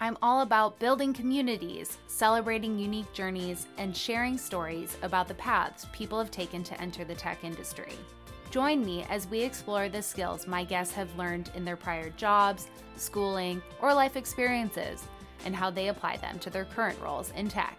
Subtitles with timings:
[0.00, 6.20] I'm all about building communities, celebrating unique journeys, and sharing stories about the paths people
[6.20, 7.94] have taken to enter the tech industry.
[8.52, 12.68] Join me as we explore the skills my guests have learned in their prior jobs,
[12.96, 15.04] schooling, or life experiences,
[15.44, 17.76] and how they apply them to their current roles in tech.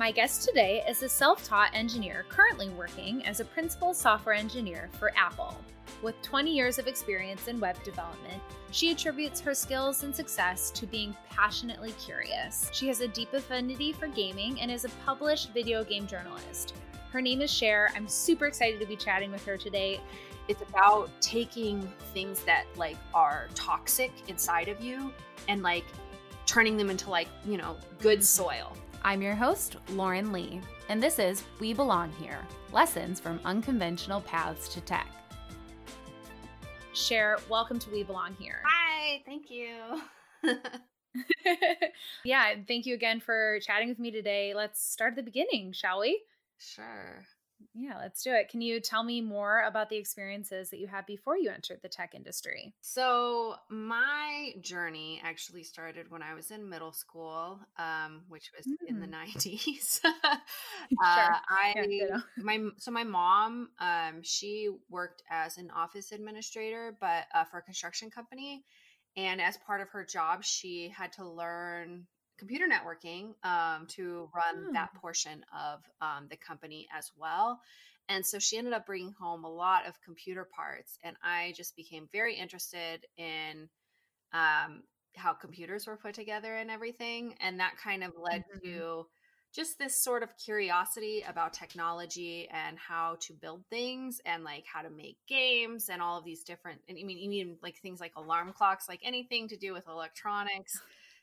[0.00, 4.90] My guest today is a self taught engineer currently working as a principal software engineer
[4.98, 5.56] for Apple.
[6.02, 10.86] With 20 years of experience in web development, she attributes her skills and success to
[10.86, 12.68] being passionately curious.
[12.72, 16.74] She has a deep affinity for gaming and is a published video game journalist.
[17.10, 17.90] Her name is Cher.
[17.96, 20.00] I'm super excited to be chatting with her today.
[20.48, 25.12] It's about taking things that like are toxic inside of you
[25.48, 25.84] and like
[26.44, 28.76] turning them into like, you know, good soil.
[29.02, 34.68] I'm your host, Lauren Lee, and this is We Belong Here Lessons from Unconventional Paths
[34.68, 35.15] to Tech.
[36.96, 38.62] Cher, welcome to We Belong Here.
[38.66, 40.00] Hi, thank you.
[42.24, 44.54] yeah, thank you again for chatting with me today.
[44.54, 46.22] Let's start at the beginning, shall we?
[46.58, 47.22] Sure.
[47.74, 48.48] Yeah, let's do it.
[48.48, 51.88] Can you tell me more about the experiences that you had before you entered the
[51.88, 52.74] tech industry?
[52.80, 58.88] So, my journey actually started when I was in middle school, um, which was mm.
[58.88, 60.00] in the 90s.
[60.04, 60.10] uh,
[60.90, 61.36] sure.
[61.48, 67.44] I yeah, my so my mom, um, she worked as an office administrator, but uh,
[67.44, 68.64] for a construction company.
[69.16, 72.06] And as part of her job, she had to learn
[72.38, 74.98] computer networking um, to run that hmm.
[74.98, 77.60] portion of um, the company as well.
[78.08, 80.98] And so she ended up bringing home a lot of computer parts.
[81.02, 83.68] And I just became very interested in
[84.32, 84.82] um,
[85.16, 87.34] how computers were put together and everything.
[87.40, 88.70] And that kind of led mm-hmm.
[88.70, 89.06] to
[89.54, 94.82] just this sort of curiosity about technology and how to build things and like how
[94.82, 98.12] to make games and all of these different and I mean even like things like
[98.16, 100.78] alarm clocks, like anything to do with electronics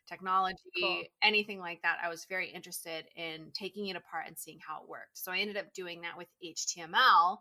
[0.07, 1.03] technology, cool.
[1.21, 1.97] anything like that.
[2.03, 5.17] I was very interested in taking it apart and seeing how it worked.
[5.17, 7.37] So I ended up doing that with HTML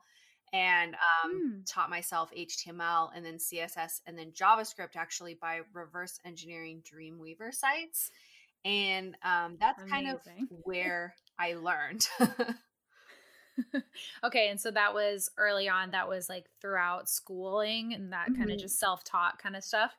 [0.52, 1.72] and um, mm.
[1.72, 8.10] taught myself HTML and then CSS and then JavaScript actually by reverse engineering Dreamweaver sites.
[8.64, 10.04] And um, that's Amazing.
[10.04, 10.20] kind of
[10.64, 12.06] where I learned.
[14.24, 15.90] okay, and so that was early on.
[15.90, 18.38] That was like throughout schooling and that mm-hmm.
[18.38, 19.92] kind of just self taught kind of stuff.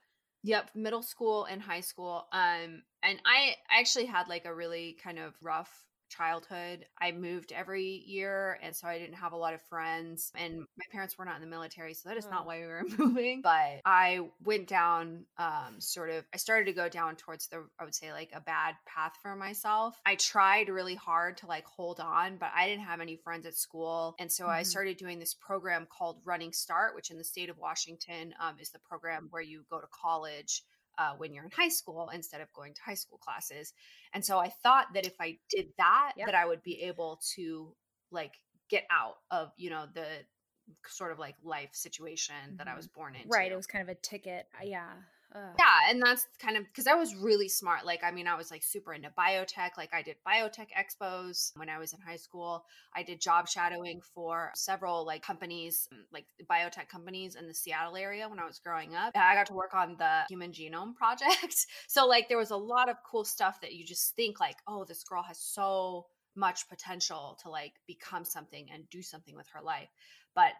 [0.43, 2.27] Yep, middle school and high school.
[2.31, 5.71] Um, and I actually had like a really kind of rough
[6.15, 6.85] childhood.
[6.99, 10.31] I moved every year, and so I didn't have a lot of friends.
[10.35, 12.47] And my parents were not in the military, so that is not oh.
[12.47, 13.41] why we were moving.
[13.41, 17.83] But I went down, um, sort of, I started to go down towards the, I
[17.83, 19.99] would say, like a bad path for myself.
[20.05, 23.55] I tried really hard to like hold on, but I didn't have any friends at
[23.55, 24.15] school.
[24.19, 24.53] And so mm-hmm.
[24.53, 28.55] I started doing this program called Running Start, which in the state of Washington um,
[28.59, 30.63] is the program where you go to college
[30.97, 33.73] uh, when you're in high school instead of going to high school classes.
[34.13, 37.75] And so I thought that if I did that, that I would be able to
[38.11, 38.33] like
[38.69, 40.05] get out of, you know, the
[40.87, 42.57] sort of like life situation mm-hmm.
[42.57, 43.27] that I was born in.
[43.27, 43.51] Right.
[43.51, 44.47] It was kind of a ticket.
[44.63, 44.91] Yeah.
[45.35, 45.55] Ugh.
[45.57, 47.85] Yeah, and that's kind of because I was really smart.
[47.85, 49.71] Like, I mean, I was like super into biotech.
[49.77, 52.65] Like, I did biotech expos when I was in high school.
[52.95, 57.97] I did job shadowing for several like companies, mm, like biotech companies in the Seattle
[57.97, 59.13] area when I was growing up.
[59.15, 61.65] I got to work on the Human Genome Project.
[61.87, 64.85] so, like, there was a lot of cool stuff that you just think like, oh,
[64.85, 66.05] this girl has so
[66.35, 69.89] much potential to like become something and do something with her life.
[70.35, 70.53] But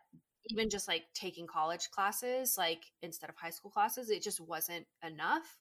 [0.48, 4.86] even just like taking college classes, like instead of high school classes, it just wasn't
[5.06, 5.58] enough.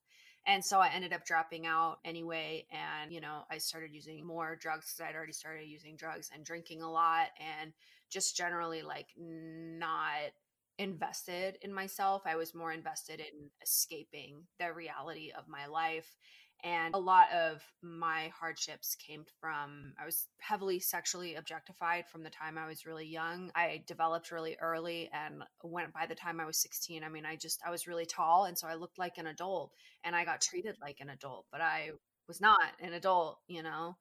[0.46, 2.66] And so I ended up dropping out anyway.
[2.72, 6.44] And, you know, I started using more drugs because I'd already started using drugs and
[6.44, 7.28] drinking a lot
[7.60, 7.72] and
[8.10, 10.32] just generally like not
[10.78, 12.22] invested in myself.
[12.26, 16.16] I was more invested in escaping the reality of my life
[16.64, 22.30] and a lot of my hardships came from I was heavily sexually objectified from the
[22.30, 23.50] time I was really young.
[23.54, 27.02] I developed really early and went by the time I was 16.
[27.02, 29.72] I mean, I just I was really tall and so I looked like an adult
[30.04, 31.90] and I got treated like an adult, but I
[32.28, 33.96] was not an adult, you know.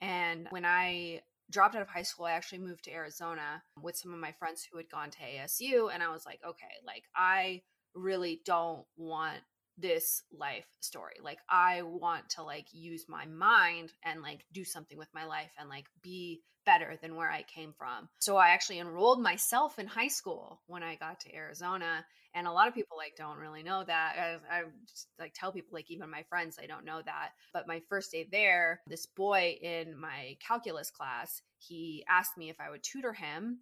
[0.00, 4.12] And when I dropped out of high school, I actually moved to Arizona with some
[4.12, 7.62] of my friends who had gone to ASU and I was like, okay, like I
[7.94, 9.40] really don't want
[9.78, 14.98] this life story like i want to like use my mind and like do something
[14.98, 18.08] with my life and like be better than where i came from.
[18.20, 22.04] So i actually enrolled myself in high school when i got to arizona
[22.34, 24.40] and a lot of people like don't really know that.
[24.50, 27.30] I, I just, like tell people like even my friends i don't know that.
[27.52, 32.60] But my first day there this boy in my calculus class he asked me if
[32.60, 33.58] i would tutor him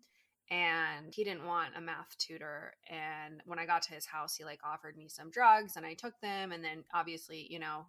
[0.53, 4.45] and he didn't want a math tutor and when i got to his house he
[4.45, 7.87] like offered me some drugs and i took them and then obviously you know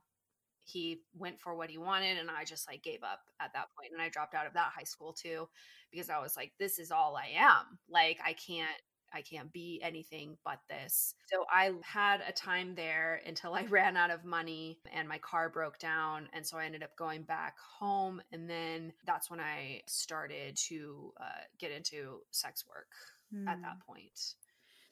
[0.65, 3.92] he went for what he wanted and I just like gave up at that point
[3.92, 5.48] and I dropped out of that high school too
[5.92, 7.80] because I was like this is all I am.
[7.89, 8.69] Like I can't
[9.13, 11.15] I can't be anything but this.
[11.27, 15.50] So I had a time there until I ran out of money and my car
[15.50, 16.27] broke down.
[16.33, 18.21] And so I ended up going back home.
[18.31, 22.88] And then that's when I started to uh, get into sex work
[23.33, 23.48] mm.
[23.48, 23.94] at that hmm.
[23.94, 24.36] point.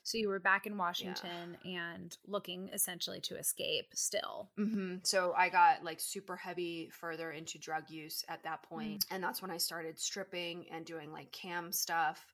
[0.04, 1.94] So you were back in Washington yeah.
[1.94, 4.50] and looking essentially to escape still.
[4.58, 4.96] Mm-hmm.
[5.04, 9.06] So I got like super heavy further into drug use at that point.
[9.06, 9.16] Mm.
[9.16, 12.26] And that's when I started stripping and doing like cam stuff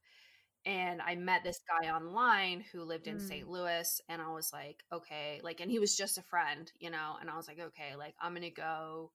[0.68, 3.28] and I met this guy online who lived in mm.
[3.28, 3.50] St.
[3.50, 7.16] Louis and I was like, okay, like and he was just a friend, you know,
[7.22, 9.12] and I was like, okay, like I'm going to go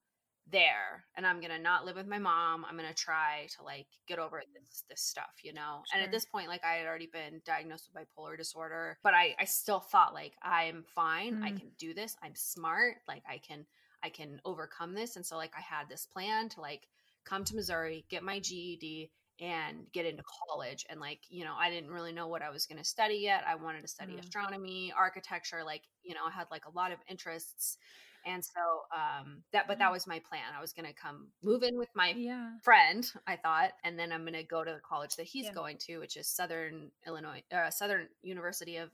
[0.51, 2.65] there and I'm going to not live with my mom.
[2.65, 5.83] I'm going to try to like get over this this stuff, you know.
[5.85, 5.99] Sure.
[5.99, 9.35] And at this point like I had already been diagnosed with bipolar disorder, but I
[9.39, 11.35] I still thought like I'm fine.
[11.35, 11.43] Mm.
[11.43, 12.17] I can do this.
[12.23, 12.95] I'm smart.
[13.07, 13.67] Like I can
[14.03, 16.87] I can overcome this and so like I had this plan to like
[17.25, 21.69] come to Missouri, get my GED and get into college and like you know i
[21.69, 24.19] didn't really know what i was going to study yet i wanted to study mm.
[24.19, 27.77] astronomy architecture like you know i had like a lot of interests
[28.25, 28.61] and so
[28.95, 29.93] um that but that mm.
[29.93, 32.49] was my plan i was going to come move in with my yeah.
[32.61, 35.53] friend i thought and then i'm going to go to the college that he's yeah.
[35.53, 38.89] going to which is southern illinois uh, southern university of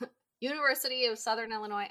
[0.40, 1.86] university of southern illinois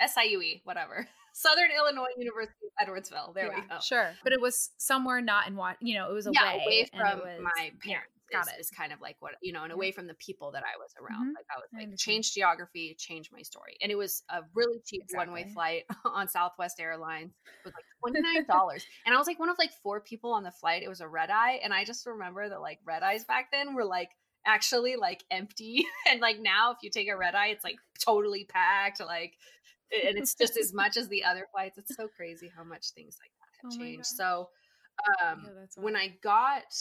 [0.00, 1.06] I, siue whatever
[1.38, 3.32] Southern Illinois University of Edwardsville.
[3.32, 3.76] There yeah, we go.
[3.80, 4.10] Sure.
[4.24, 6.34] But it was somewhere not in what, you know, it was away.
[6.34, 7.84] Yeah, away from was, my parents.
[7.84, 7.98] Yeah,
[8.32, 8.60] got is, it.
[8.60, 10.92] is kind of like what, you know, and away from the people that I was
[11.00, 11.28] around.
[11.28, 11.36] Mm-hmm.
[11.36, 13.76] Like I was like, I change geography, change my story.
[13.80, 15.26] And it was a really cheap exactly.
[15.28, 17.30] one way flight on Southwest Airlines
[17.64, 18.82] with like $29.
[19.06, 20.82] and I was like one of like four people on the flight.
[20.82, 21.60] It was a red eye.
[21.62, 24.10] And I just remember that like red eyes back then were like,
[24.46, 28.44] actually like empty and like now if you take a red eye it's like totally
[28.44, 29.34] packed like
[29.92, 31.78] and it's just as much as the other flights.
[31.78, 34.06] It's so crazy how much things like that have oh changed.
[34.06, 34.48] So
[35.22, 36.74] um, yeah, when I got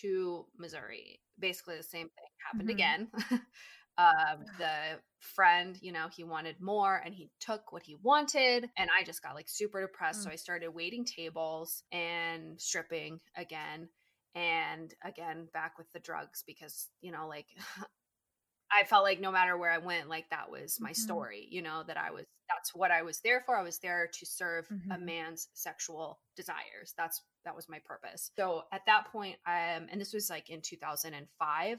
[0.00, 2.74] to Missouri, basically the same thing happened mm-hmm.
[2.74, 3.08] again.
[3.98, 8.68] um, the friend, you know, he wanted more and he took what he wanted.
[8.76, 10.20] And I just got like super depressed.
[10.20, 10.24] Mm.
[10.24, 13.88] So I started waiting tables and stripping again.
[14.34, 17.46] And again, back with the drugs because, you know, like
[18.72, 20.94] I felt like no matter where I went, like that was my mm-hmm.
[20.94, 23.56] story, you know, that I was, that's what I was there for.
[23.56, 24.92] I was there to serve mm-hmm.
[24.92, 26.94] a man's sexual desires.
[26.96, 28.30] That's, that was my purpose.
[28.36, 31.78] So at that point, um, and this was like in 2005,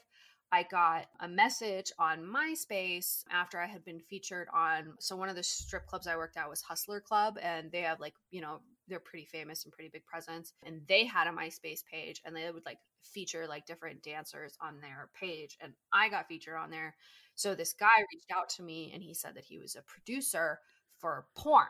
[0.52, 4.94] I got a message on MySpace after I had been featured on.
[5.00, 8.00] So, one of the strip clubs I worked at was Hustler Club, and they have
[8.00, 10.54] like, you know, they're pretty famous and pretty big presence.
[10.66, 14.80] And they had a MySpace page and they would like feature like different dancers on
[14.82, 15.58] their page.
[15.62, 16.96] And I got featured on there.
[17.36, 20.60] So, this guy reached out to me and he said that he was a producer
[21.00, 21.68] for porn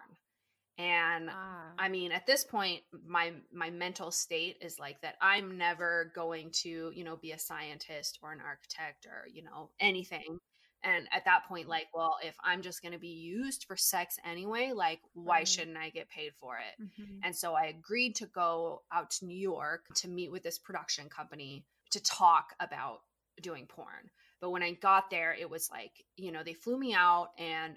[0.78, 1.72] and ah.
[1.78, 6.50] i mean at this point my my mental state is like that i'm never going
[6.52, 10.40] to you know be a scientist or an architect or you know anything
[10.84, 14.18] and at that point like well if i'm just going to be used for sex
[14.26, 15.48] anyway like why right.
[15.48, 17.20] shouldn't i get paid for it mm-hmm.
[17.24, 21.10] and so i agreed to go out to new york to meet with this production
[21.10, 23.00] company to talk about
[23.42, 24.10] doing porn
[24.42, 27.76] but when i got there it was like you know they flew me out and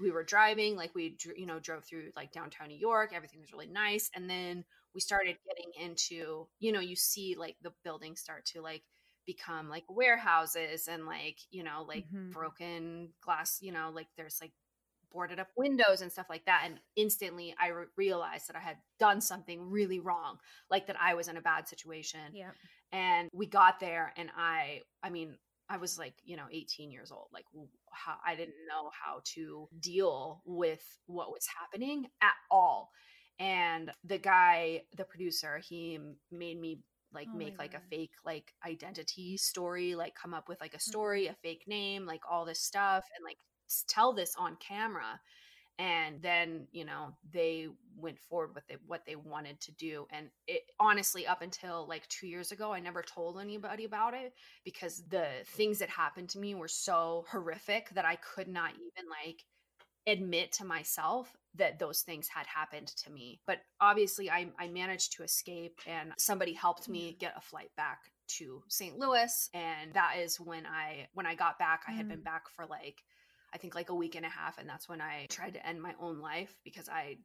[0.00, 3.52] we were driving like we you know drove through like downtown new york everything was
[3.52, 8.20] really nice and then we started getting into you know you see like the buildings
[8.20, 8.82] start to like
[9.26, 12.30] become like warehouses and like you know like mm-hmm.
[12.30, 14.52] broken glass you know like there's like
[15.12, 18.76] boarded up windows and stuff like that and instantly i re- realized that i had
[18.98, 20.38] done something really wrong
[20.70, 22.50] like that i was in a bad situation yeah
[22.92, 25.36] and we got there and i i mean
[25.68, 27.28] I was like, you know, 18 years old.
[27.32, 27.46] Like,
[27.90, 32.90] how I didn't know how to deal with what was happening at all.
[33.38, 35.98] And the guy, the producer, he
[36.30, 36.80] made me
[37.14, 37.80] like oh make like God.
[37.84, 41.32] a fake like identity story, like come up with like a story, mm-hmm.
[41.32, 43.38] a fake name, like all this stuff, and like
[43.88, 45.20] tell this on camera
[45.78, 47.66] and then you know they
[47.96, 52.06] went forward with it, what they wanted to do and it honestly up until like
[52.08, 56.38] 2 years ago I never told anybody about it because the things that happened to
[56.38, 59.44] me were so horrific that I could not even like
[60.06, 65.12] admit to myself that those things had happened to me but obviously I, I managed
[65.14, 67.98] to escape and somebody helped me get a flight back
[68.38, 72.20] to st louis and that is when i when i got back i had been
[72.20, 72.24] mm.
[72.24, 73.02] back for like
[73.54, 74.58] I think like a week and a half.
[74.58, 77.18] And that's when I tried to end my own life because I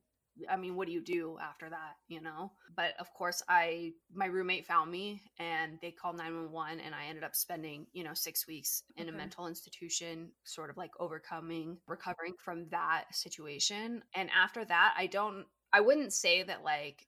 [0.49, 2.51] I mean, what do you do after that, you know?
[2.75, 7.23] But of course, I my roommate found me and they called 911 and I ended
[7.23, 9.13] up spending, you know, 6 weeks in okay.
[9.13, 14.03] a mental institution sort of like overcoming, recovering from that situation.
[14.15, 17.07] And after that, I don't I wouldn't say that like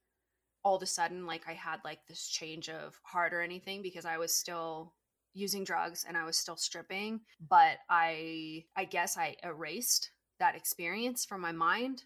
[0.63, 4.05] all of a sudden like I had like this change of heart or anything because
[4.05, 4.93] I was still
[5.33, 11.25] using drugs and I was still stripping, but I I guess I erased that experience
[11.25, 12.03] from my mind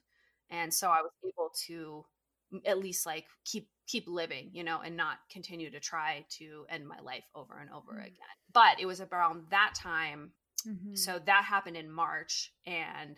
[0.54, 2.06] and so I was able to
[2.66, 6.88] at least like keep keep living, you know, and not continue to try to end
[6.88, 8.06] my life over and over mm-hmm.
[8.06, 8.36] again.
[8.54, 10.32] But it was around that time
[10.68, 10.96] mm-hmm.
[10.96, 13.18] so that happened in March and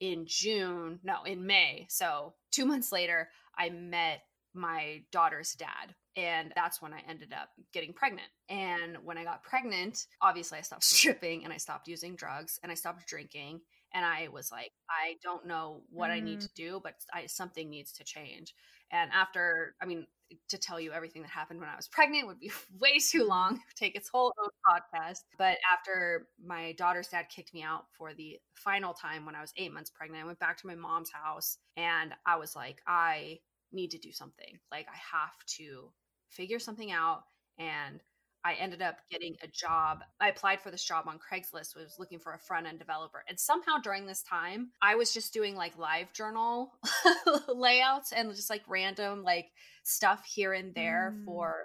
[0.00, 1.86] in June, no, in May.
[1.90, 3.28] So 2 months later,
[3.58, 4.20] I met
[4.54, 5.94] my daughter's dad.
[6.16, 8.28] And that's when I ended up getting pregnant.
[8.48, 12.72] And when I got pregnant, obviously I stopped stripping and I stopped using drugs and
[12.72, 13.60] I stopped drinking.
[13.94, 16.14] And I was like, I don't know what mm.
[16.14, 16.42] I need mm.
[16.42, 18.54] to do, but I, something needs to change.
[18.90, 20.06] And after, I mean,
[20.48, 22.50] to tell you everything that happened when I was pregnant would be
[22.80, 25.20] way too long, take its whole own podcast.
[25.38, 29.52] But after my daughter's dad kicked me out for the final time when I was
[29.56, 33.38] eight months pregnant, I went back to my mom's house and I was like, I
[33.72, 34.58] need to do something.
[34.70, 35.90] Like I have to
[36.30, 37.22] figure something out.
[37.58, 38.00] And
[38.46, 40.04] I ended up getting a job.
[40.20, 43.24] I applied for this job on Craigslist, was looking for a front end developer.
[43.28, 46.70] And somehow during this time, I was just doing like live journal
[47.48, 49.46] layouts and just like random like
[49.82, 51.24] stuff here and there mm.
[51.24, 51.64] for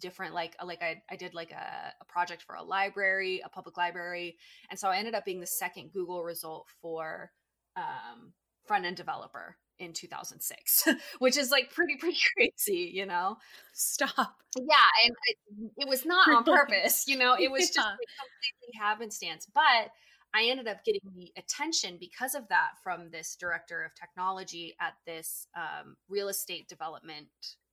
[0.00, 3.76] different like like I, I did like a, a project for a library a public
[3.76, 4.36] library
[4.68, 7.30] and so i ended up being the second google result for
[7.76, 8.32] um,
[8.64, 10.88] front end developer in 2006
[11.18, 13.36] which is like pretty pretty crazy you know
[13.72, 17.86] stop yeah and it, it was not on purpose you know it was just like
[17.86, 19.90] completely happenstance but
[20.34, 24.94] i ended up getting the attention because of that from this director of technology at
[25.06, 27.28] this um, real estate development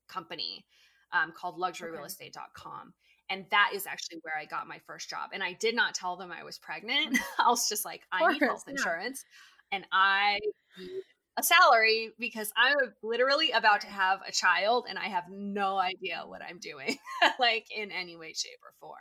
[0.08, 0.66] company
[1.12, 2.94] um, called luxuryrealestate.com
[3.30, 5.30] and that is actually where I got my first job.
[5.34, 7.20] And I did not tell them I was pregnant.
[7.38, 9.59] I was just like, I need health insurance, yeah.
[9.72, 10.40] And I
[10.78, 11.04] need
[11.38, 16.24] a salary because I'm literally about to have a child and I have no idea
[16.26, 16.98] what I'm doing,
[17.40, 18.98] like in any way, shape, or form.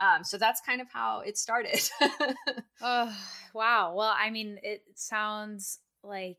[0.00, 1.80] Um, so that's kind of how it started.
[2.82, 3.16] oh,
[3.54, 3.94] wow.
[3.94, 6.38] Well, I mean, it sounds like,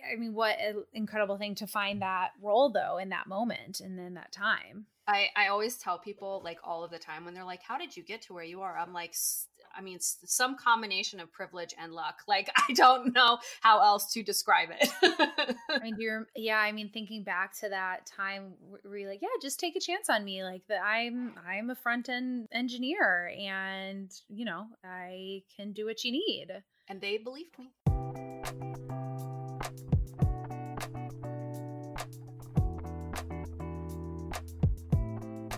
[0.00, 3.98] I mean, what an incredible thing to find that role though in that moment and
[3.98, 4.86] in that time.
[5.06, 7.96] I, I always tell people like all of the time when they're like, how did
[7.96, 8.78] you get to where you are?
[8.78, 9.14] I'm like,
[9.76, 12.22] I mean, some combination of privilege and luck.
[12.34, 14.88] Like, I don't know how else to describe it.
[15.70, 19.28] I mean, you're, yeah, I mean, thinking back to that time where you're like, yeah,
[19.40, 20.42] just take a chance on me.
[20.42, 26.02] Like that I'm, I'm a front end engineer and, you know, I can do what
[26.02, 26.48] you need.
[26.88, 27.70] And they believed me.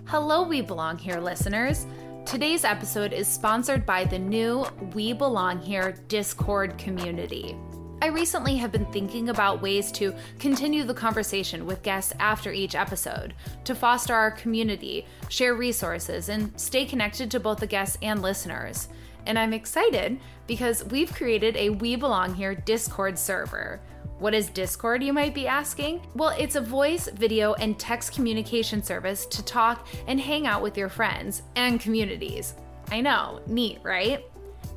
[0.09, 1.87] Hello, We Belong Here listeners.
[2.27, 7.57] Today's episode is sponsored by the new We Belong Here Discord community.
[8.03, 12.75] I recently have been thinking about ways to continue the conversation with guests after each
[12.75, 18.21] episode, to foster our community, share resources, and stay connected to both the guests and
[18.23, 18.89] listeners.
[19.25, 20.19] And I'm excited
[20.49, 23.81] because we've created a We Belong Here Discord server.
[24.19, 26.01] What is Discord, you might be asking?
[26.15, 30.79] Well, it's a voice, video, and text communication service to talk and hang out with
[30.79, 32.55] your friends and communities.
[32.91, 34.25] I know, neat, right?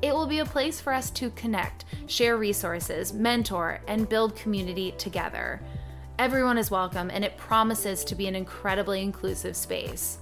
[0.01, 4.93] It will be a place for us to connect, share resources, mentor, and build community
[4.97, 5.61] together.
[6.19, 10.17] Everyone is welcome, and it promises to be an incredibly inclusive space.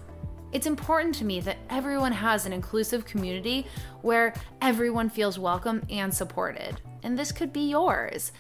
[0.52, 3.66] It's important to me that everyone has an inclusive community
[4.04, 6.80] where everyone feels welcome and supported.
[7.02, 8.32] And this could be yours.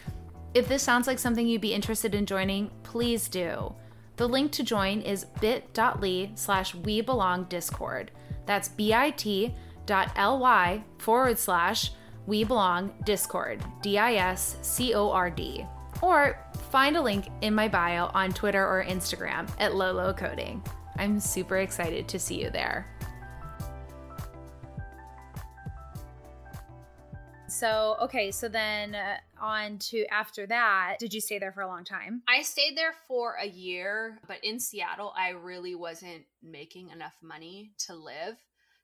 [0.58, 3.76] If this sounds like something you'd be interested in joining, please do.
[4.16, 8.10] The link to join is bit.ly slash we belong discord.
[8.48, 9.54] That's bit.ly
[10.98, 11.92] forward slash
[12.26, 15.64] we belong discord, D I S C O R D.
[16.02, 20.64] Or find a link in my bio on Twitter or Instagram at Lolo Coding.
[20.98, 22.88] I'm super excited to see you there.
[27.48, 31.68] So, okay, so then uh, on to after that, did you stay there for a
[31.68, 32.22] long time?
[32.28, 37.72] I stayed there for a year, but in Seattle, I really wasn't making enough money
[37.86, 38.38] to live.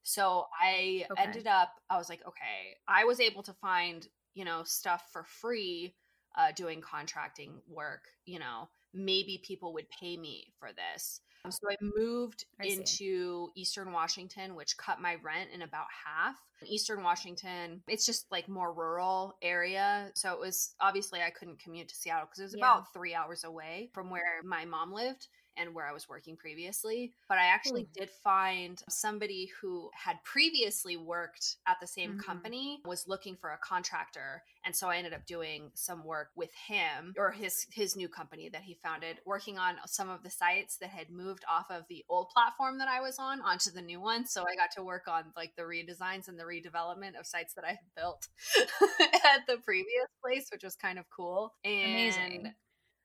[0.04, 1.24] So I okay.
[1.24, 5.24] ended up, I was like, okay, I was able to find, you know, stuff for
[5.24, 5.96] free
[6.38, 11.22] uh, doing contracting work, you know, maybe people would pay me for this.
[11.46, 16.36] Um, so I moved I into Eastern Washington, which cut my rent in about half.
[16.66, 20.10] Eastern Washington, it's just like more rural area.
[20.16, 22.60] So it was obviously I couldn't commute to Seattle because it was yeah.
[22.60, 27.14] about three hours away from where my mom lived and where I was working previously.
[27.30, 32.20] But I actually did find somebody who had previously worked at the same mm-hmm.
[32.20, 34.44] company was looking for a contractor.
[34.66, 38.50] And so I ended up doing some work with him or his his new company
[38.50, 42.04] that he founded, working on some of the sites that had moved off of the
[42.10, 44.26] old platform that I was on onto the new one.
[44.26, 47.66] So I got to work on like the redesigns and the redevelopment of sites that
[47.66, 48.28] I had built
[49.02, 51.54] at the previous place, which was kind of cool.
[51.64, 52.54] And Amazing.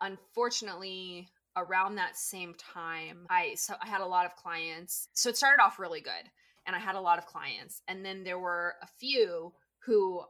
[0.01, 1.29] unfortunately,
[1.59, 5.09] around that same time, I so I had a lot of clients.
[5.13, 6.31] So it started off really good
[6.67, 7.83] and I had a lot of clients.
[7.89, 9.53] And then there were a few
[9.87, 10.23] who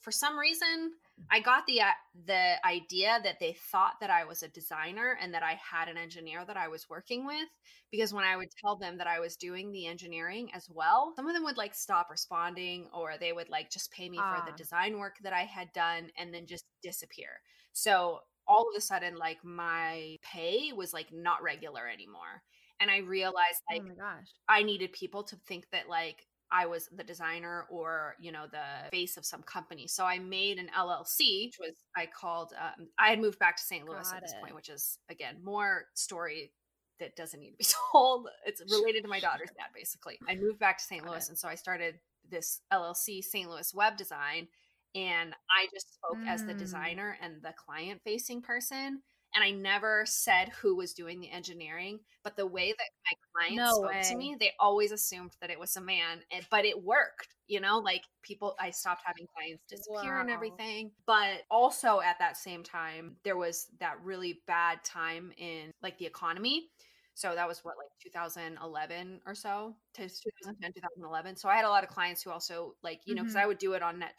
[0.00, 0.92] for some reason
[1.30, 1.86] I got the uh,
[2.26, 5.96] the idea that they thought that I was a designer and that I had an
[5.96, 7.48] engineer that I was working with
[7.90, 11.28] because when I would tell them that I was doing the engineering as well, some
[11.28, 14.52] of them would like stop responding or they would like just pay me for the
[14.52, 14.56] ah.
[14.56, 17.28] design work that I had done and then just disappear.
[17.72, 22.42] So all of a sudden like my pay was like not regular anymore
[22.80, 26.26] and i realized oh like oh my gosh i needed people to think that like
[26.54, 29.88] I was the designer or, you know, the face of some company.
[29.88, 33.62] So I made an LLC, which was I called, um, I had moved back to
[33.62, 33.84] St.
[33.84, 34.40] Louis Got at this it.
[34.40, 36.52] point, which is, again, more story
[37.00, 38.28] that doesn't need to be told.
[38.46, 40.18] It's related to my daughter's dad, basically.
[40.28, 41.02] I moved back to St.
[41.02, 41.24] Got Louis.
[41.24, 41.30] It.
[41.30, 41.96] And so I started
[42.30, 43.50] this LLC, St.
[43.50, 44.46] Louis Web Design
[44.94, 46.28] and I just spoke mm.
[46.28, 46.58] as the mm.
[46.58, 49.02] designer and the client facing person.
[49.34, 53.56] And I never said who was doing the engineering, but the way that my clients
[53.56, 54.02] no spoke way.
[54.10, 56.20] to me, they always assumed that it was a man.
[56.52, 60.20] But it worked, you know, like people, I stopped having clients disappear wow.
[60.20, 60.92] and everything.
[61.04, 66.06] But also at that same time, there was that really bad time in like the
[66.06, 66.68] economy.
[67.14, 71.36] So that was what, like 2011 or so to 2010, 2011.
[71.36, 73.44] So I had a lot of clients who also, like, you know, because mm-hmm.
[73.44, 74.16] I would do it on net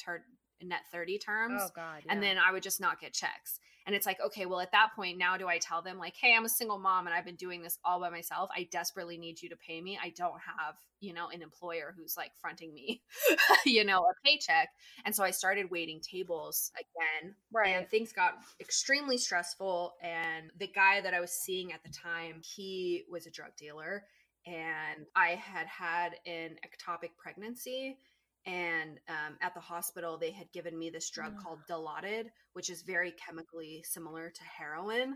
[0.68, 1.62] net 30 terms.
[1.64, 2.04] Oh God.
[2.06, 2.14] Yeah.
[2.14, 3.60] And then I would just not get checks.
[3.86, 6.34] And it's like, okay, well, at that point, now do I tell them, like, hey,
[6.36, 8.50] I'm a single mom and I've been doing this all by myself.
[8.56, 10.00] I desperately need you to pay me.
[10.02, 13.04] I don't have, you know, an employer who's like fronting me,
[13.66, 14.70] you know, a paycheck.
[15.06, 17.36] And so I started waiting tables again.
[17.54, 17.76] Right.
[17.76, 19.94] And things got extremely stressful.
[20.02, 24.06] And the guy that I was seeing at the time, he was a drug dealer.
[24.48, 27.98] And I had had an ectopic pregnancy
[28.46, 32.82] and um, at the hospital they had given me this drug called dilaudid which is
[32.82, 35.16] very chemically similar to heroin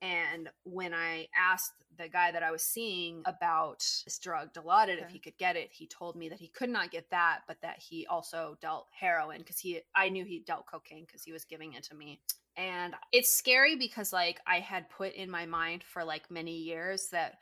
[0.00, 5.02] and when i asked the guy that i was seeing about this drug dilaudid okay.
[5.02, 7.56] if he could get it he told me that he could not get that but
[7.62, 11.44] that he also dealt heroin because he i knew he dealt cocaine because he was
[11.44, 12.20] giving it to me
[12.56, 17.08] and it's scary because like i had put in my mind for like many years
[17.10, 17.38] that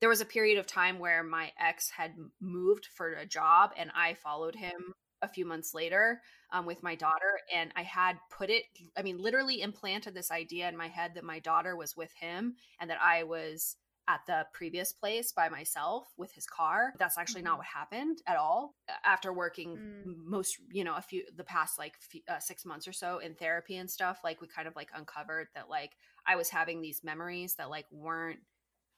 [0.00, 3.90] there was a period of time where my ex had moved for a job and
[3.94, 6.20] I followed him a few months later
[6.52, 8.64] um, with my daughter and i had put it
[8.96, 12.54] i mean literally implanted this idea in my head that my daughter was with him
[12.80, 13.76] and that i was
[14.08, 17.50] at the previous place by myself with his car that's actually mm-hmm.
[17.50, 20.16] not what happened at all after working mm.
[20.24, 23.34] most you know a few the past like few, uh, six months or so in
[23.34, 25.92] therapy and stuff like we kind of like uncovered that like
[26.26, 28.40] i was having these memories that like weren't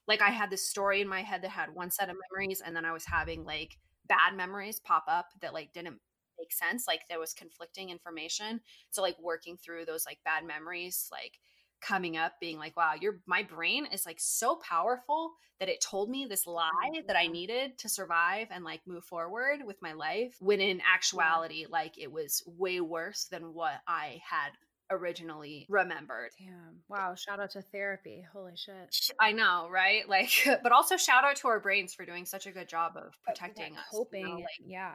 [0.08, 2.74] like I had this story in my head that had one set of memories and
[2.74, 5.98] then I was having like bad memories pop up that like didn't
[6.38, 8.60] make sense like there was conflicting information.
[8.90, 11.38] So like working through those like bad memories like
[11.82, 16.08] coming up being like wow your my brain is like so powerful that it told
[16.08, 17.06] me this lie mm-hmm.
[17.08, 21.66] that i needed to survive and like move forward with my life when in actuality
[21.68, 24.52] like it was way worse than what i had
[24.92, 26.30] originally remembered.
[26.38, 26.80] Damn.
[26.88, 27.14] Wow.
[27.14, 28.24] Shout out to therapy.
[28.32, 29.12] Holy shit.
[29.20, 30.02] I know, right?
[30.12, 33.14] Like, but also shout out to our brains for doing such a good job of
[33.26, 33.84] protecting us.
[33.90, 34.20] Hoping.
[34.20, 34.34] You know?
[34.34, 34.92] like, yeah.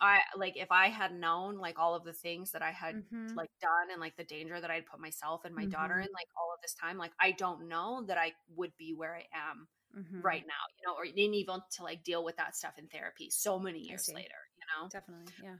[0.00, 3.36] I like if I had known like all of the things that I had mm-hmm.
[3.36, 5.72] like done and like the danger that I'd put myself and my mm-hmm.
[5.72, 8.94] daughter in like all of this time, like I don't know that I would be
[8.96, 10.22] where I am mm-hmm.
[10.22, 13.58] right now, you know, or even to like deal with that stuff in therapy so
[13.58, 14.88] many years later, you know?
[14.88, 15.34] Definitely.
[15.42, 15.56] Yeah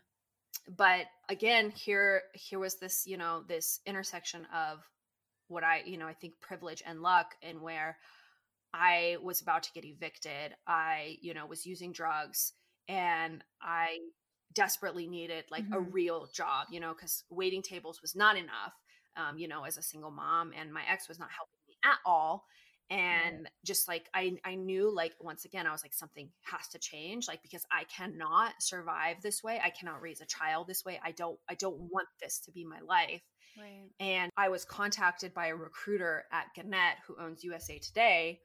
[0.69, 4.79] but again here here was this you know this intersection of
[5.49, 7.97] what i you know i think privilege and luck and where
[8.73, 12.53] i was about to get evicted i you know was using drugs
[12.89, 13.99] and i
[14.55, 15.75] desperately needed like mm-hmm.
[15.75, 18.73] a real job you know because waiting tables was not enough
[19.17, 21.99] um, you know as a single mom and my ex was not helping me at
[22.07, 22.47] all
[22.91, 26.79] and just like I I knew like once again I was like something has to
[26.79, 29.61] change like because I cannot survive this way.
[29.63, 31.01] I cannot raise a child this way.
[31.03, 33.23] I don't I don't want this to be my life.
[33.59, 33.89] Right.
[34.01, 38.41] And I was contacted by a recruiter at Gannett who owns USA Today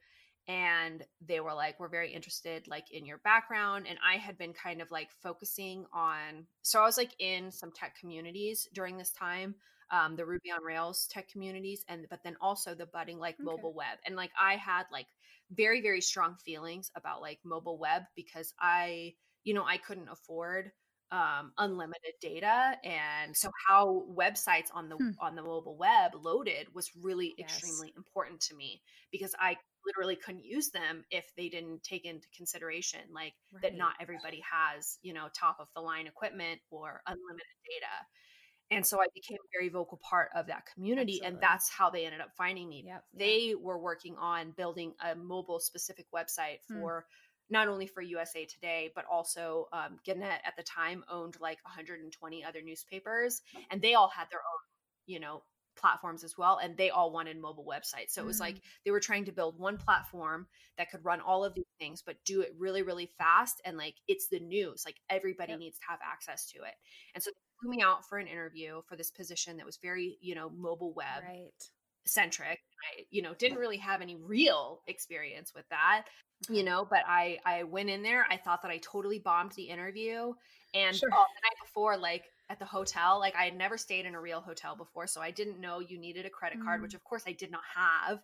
[0.48, 4.52] and they were like we're very interested like in your background and i had been
[4.52, 9.12] kind of like focusing on so i was like in some tech communities during this
[9.12, 9.54] time
[9.92, 13.44] um, the ruby on rails tech communities and but then also the budding like okay.
[13.44, 15.06] mobile web and like i had like
[15.52, 19.12] very very strong feelings about like mobile web because i
[19.44, 20.70] you know i couldn't afford
[21.12, 25.10] um, unlimited data and so how websites on the hmm.
[25.20, 27.48] on the mobile web loaded was really yes.
[27.48, 32.28] extremely important to me because i literally couldn't use them if they didn't take into
[32.36, 33.62] consideration like right.
[33.62, 38.86] that not everybody has you know top of the line equipment or unlimited data and
[38.86, 41.34] so i became a very vocal part of that community Absolutely.
[41.34, 43.58] and that's how they ended up finding me yep, they yep.
[43.60, 46.78] were working on building a mobile specific website hmm.
[46.78, 47.14] for hmm.
[47.50, 52.44] Not only for usa today but also um, gannett at the time owned like 120
[52.44, 54.60] other newspapers and they all had their own
[55.06, 55.42] you know
[55.76, 58.40] platforms as well and they all wanted mobile websites so it was mm.
[58.40, 62.02] like they were trying to build one platform that could run all of these things
[62.04, 65.58] but do it really really fast and like it's the news like everybody yep.
[65.58, 66.74] needs to have access to it
[67.14, 70.18] and so they flew me out for an interview for this position that was very
[70.20, 71.70] you know mobile web right.
[72.06, 76.04] centric i you know didn't really have any real experience with that
[76.48, 79.64] you know but i i went in there i thought that i totally bombed the
[79.64, 80.32] interview
[80.72, 81.08] and sure.
[81.12, 83.18] oh, the night before like at the hotel.
[83.18, 85.98] Like I had never stayed in a real hotel before, so I didn't know you
[85.98, 86.82] needed a credit card, mm.
[86.82, 88.20] which of course I did not have.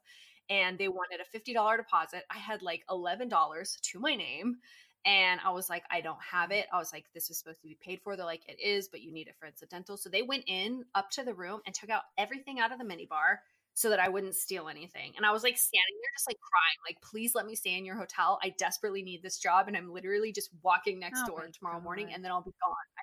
[0.51, 2.25] And they wanted a $50 deposit.
[2.31, 4.57] I had like $11 to my name.
[5.05, 6.67] And I was like, I don't have it.
[6.73, 8.17] I was like, this is supposed to be paid for.
[8.17, 9.97] They're like, it is, but you need it for incidental.
[9.97, 12.85] So they went in up to the room and took out everything out of the
[12.85, 13.39] minibar
[13.77, 15.13] so that I wouldn't steal anything.
[15.19, 17.85] And I was like standing there just like crying, like, please let me stay in
[17.85, 18.39] your hotel.
[18.43, 19.69] I desperately need this job.
[19.69, 21.85] And I'm literally just walking next oh door tomorrow God.
[21.85, 22.87] morning and then I'll be gone.
[22.97, 23.03] I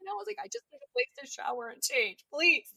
[0.00, 2.72] you know, I was like, I just need a place to shower and change, please.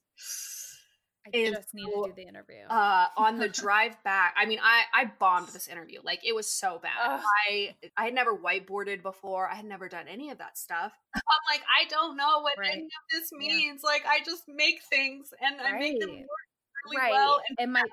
[1.26, 2.66] I and just need so, to do the interview.
[2.70, 6.00] uh, on the drive back, I mean, I I bombed this interview.
[6.04, 6.92] Like it was so bad.
[7.02, 7.22] Ugh.
[7.48, 9.48] I I had never whiteboarded before.
[9.48, 10.92] I had never done any of that stuff.
[11.16, 12.74] I'm like, I don't know what right.
[12.74, 13.82] any of this means.
[13.84, 13.90] Yeah.
[13.90, 15.76] Like I just make things and right.
[15.76, 16.43] I make them work
[16.86, 17.12] really right.
[17.12, 17.42] well.
[17.50, 17.84] And, and my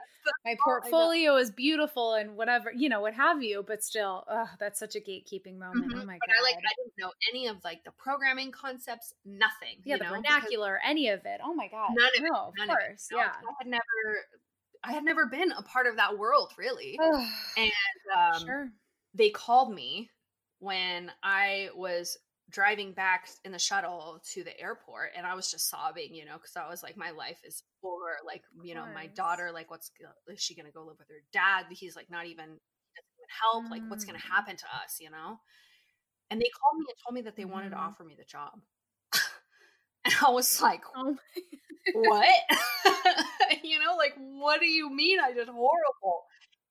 [0.44, 4.78] my portfolio is beautiful and whatever, you know, what have you, but still, oh, that's
[4.78, 5.90] such a gatekeeping moment.
[5.90, 6.00] Mm-hmm.
[6.00, 6.34] Oh my but god.
[6.38, 9.78] I like I didn't know any of like the programming concepts, nothing.
[9.84, 10.10] Yeah, the know?
[10.10, 11.40] vernacular, because any of it.
[11.42, 11.90] Oh my god.
[11.96, 12.62] None of no, it.
[12.62, 13.08] Of course.
[13.10, 13.16] It.
[13.16, 13.32] yeah.
[13.32, 13.82] I had never
[14.82, 16.98] I had never been a part of that world really.
[17.56, 17.70] and
[18.16, 18.72] um, sure.
[19.14, 20.10] they called me
[20.58, 22.18] when I was
[22.50, 26.34] driving back in the shuttle to the airport and I was just sobbing, you know,
[26.34, 28.18] because I was like, my life is over.
[28.26, 29.90] Like, you know, my daughter, like, what's
[30.28, 31.66] is she gonna go live with her dad?
[31.70, 32.58] He's like not even even
[33.42, 33.66] help.
[33.66, 33.70] Mm.
[33.70, 34.32] Like, what's gonna mm.
[34.32, 35.38] happen to us, you know?
[36.30, 37.50] And they called me and told me that they mm.
[37.50, 37.86] wanted to mm-hmm.
[37.86, 38.52] offer me the job.
[40.04, 41.16] and I was like, oh
[41.94, 42.28] what?
[43.62, 46.24] you know, like, what do you mean I did horrible?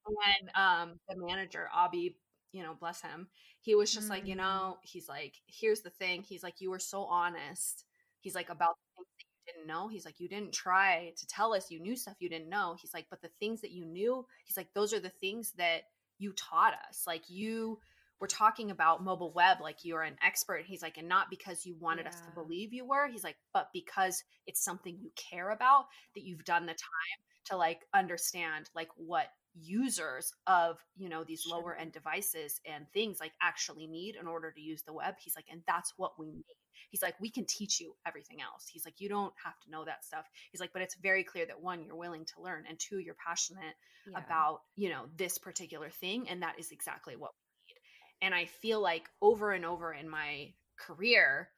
[0.06, 2.16] And um, the manager, Abby,
[2.52, 3.28] you know, bless him,
[3.62, 4.14] he was just mm-hmm.
[4.14, 4.40] like, you mm.
[4.40, 6.24] know, he's like, here's the thing.
[6.24, 7.86] He's like, you were so honest.
[8.22, 9.88] He's like, about the things that you didn't know.
[9.88, 12.76] He's like, you didn't try to tell us you knew stuff you didn't know.
[12.80, 15.84] He's like, but the things that you knew, he's like, those are the things that
[16.18, 17.04] you taught us.
[17.06, 17.80] Like, you
[18.20, 20.66] were talking about mobile web like you're an expert.
[20.66, 22.10] He's like, and not because you wanted yeah.
[22.10, 23.08] us to believe you were.
[23.08, 25.86] He's like, but because it's something you care about
[26.16, 29.28] that you've done the time to like understand like what
[29.62, 31.58] users of you know these sure.
[31.58, 35.36] lower end devices and things like actually need in order to use the web he's
[35.36, 36.46] like and that's what we need
[36.90, 39.84] he's like we can teach you everything else he's like you don't have to know
[39.86, 42.80] that stuff he's like but it's very clear that one you're willing to learn and
[42.80, 43.76] two you're passionate
[44.12, 44.20] yeah.
[44.20, 48.46] about you know this particular thing and that is exactly what we need and i
[48.46, 51.50] feel like over and over in my career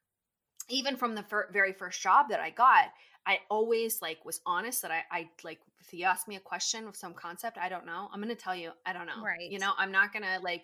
[0.69, 2.85] even from the fir- very first job that i got
[3.25, 6.87] I always like was honest that I, I like if you ask me a question
[6.87, 9.23] of some concept I don't know, I'm gonna tell you I don't know.
[9.23, 9.49] Right.
[9.49, 10.63] You know, I'm not gonna like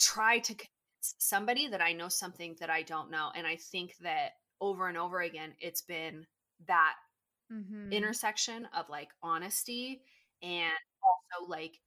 [0.00, 3.30] try to convince somebody that I know something that I don't know.
[3.34, 6.26] And I think that over and over again, it's been
[6.66, 6.94] that
[7.52, 7.92] mm-hmm.
[7.92, 10.02] intersection of like honesty
[10.42, 11.78] and also like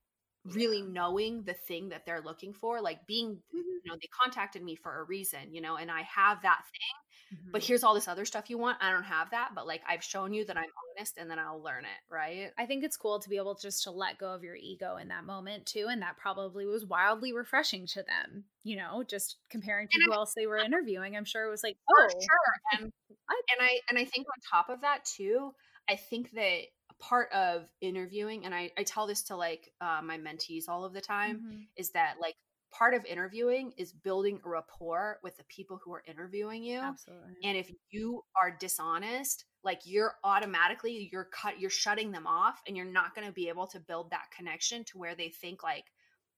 [0.45, 3.57] really knowing the thing that they're looking for like being mm-hmm.
[3.57, 6.97] you know they contacted me for a reason you know and i have that thing
[7.33, 7.51] Mm-hmm.
[7.51, 8.77] But here's all this other stuff you want.
[8.81, 10.65] I don't have that, but like I've shown you that I'm
[10.97, 12.51] honest and then I'll learn it, right?
[12.57, 15.07] I think it's cool to be able just to let go of your ego in
[15.09, 15.87] that moment too.
[15.89, 20.13] And that probably was wildly refreshing to them, you know, just comparing to and who
[20.13, 21.15] I, else they were interviewing.
[21.15, 22.79] I'm sure it was like, oh, sure.
[22.79, 25.51] And, and I and I think on top of that too,
[25.89, 26.59] I think that
[26.99, 30.93] part of interviewing and I, I tell this to like uh, my mentees all of
[30.93, 31.61] the time mm-hmm.
[31.75, 32.35] is that like
[32.71, 37.33] part of interviewing is building a rapport with the people who are interviewing you Absolutely.
[37.43, 42.77] and if you are dishonest like you're automatically you're cut you're shutting them off and
[42.77, 45.85] you're not going to be able to build that connection to where they think like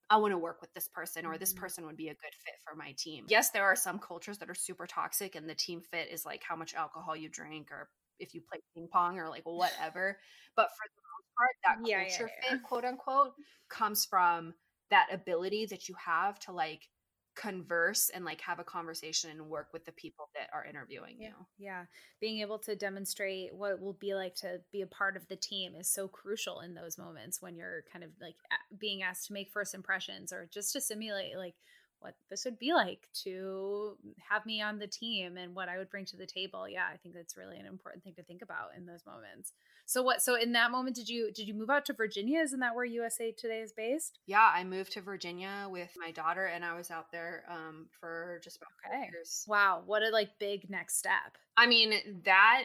[0.09, 1.61] I want to work with this person or this mm-hmm.
[1.61, 3.25] person would be a good fit for my team.
[3.29, 6.43] Yes, there are some cultures that are super toxic and the team fit is like
[6.47, 10.19] how much alcohol you drink or if you play ping pong or like whatever.
[10.55, 12.57] but for the most part, that yeah, culture yeah, yeah.
[12.57, 13.33] fit, quote unquote,
[13.69, 14.53] comes from
[14.93, 16.87] that ability that you have to like
[17.35, 21.31] converse and like have a conversation and work with the people that are interviewing you.
[21.57, 21.85] Yeah.
[22.21, 25.73] Being able to demonstrate what will be like to be a part of the team
[25.75, 28.35] is so crucial in those moments when you're kind of like
[28.77, 31.55] being asked to make first impressions or just to simulate like
[31.99, 33.97] what this would be like to
[34.29, 36.69] have me on the team and what I would bring to the table.
[36.69, 39.53] Yeah, I think that's really an important thing to think about in those moments.
[39.85, 42.39] So what so in that moment did you did you move out to Virginia?
[42.39, 44.19] Isn't that where USA Today is based?
[44.25, 48.39] Yeah, I moved to Virginia with my daughter and I was out there um, for
[48.43, 49.09] just about okay.
[49.11, 49.43] years.
[49.47, 51.37] Wow, what a like big next step.
[51.57, 51.93] I mean,
[52.25, 52.63] that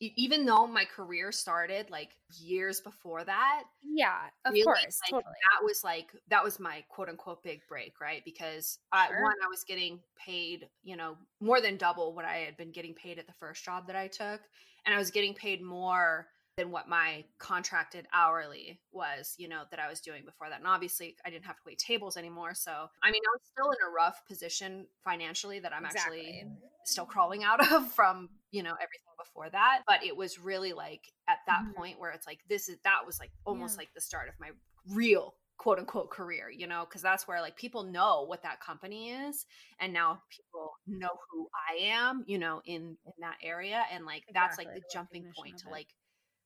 [0.00, 5.22] even though my career started like years before that yeah of really, course like, totally.
[5.22, 9.22] that was like that was my quote unquote big break right because sure.
[9.22, 12.94] one i was getting paid you know more than double what i had been getting
[12.94, 14.40] paid at the first job that i took
[14.84, 19.80] and i was getting paid more than what my contracted hourly was, you know, that
[19.80, 20.58] I was doing before that.
[20.58, 22.54] And obviously, I didn't have to wait tables anymore.
[22.54, 22.70] So,
[23.02, 26.20] I mean, I was still in a rough position financially that I'm exactly.
[26.20, 26.46] actually
[26.84, 29.82] still crawling out of from, you know, everything before that.
[29.86, 31.72] But it was really like at that mm-hmm.
[31.72, 33.82] point where it's like, this is, that was like almost yeah.
[33.82, 34.50] like the start of my
[34.94, 39.10] real quote unquote career, you know, because that's where like people know what that company
[39.10, 39.46] is.
[39.80, 43.82] And now people know who I am, you know, in, in that area.
[43.92, 44.34] And like, exactly.
[44.34, 45.88] that's like the, the jumping point to like,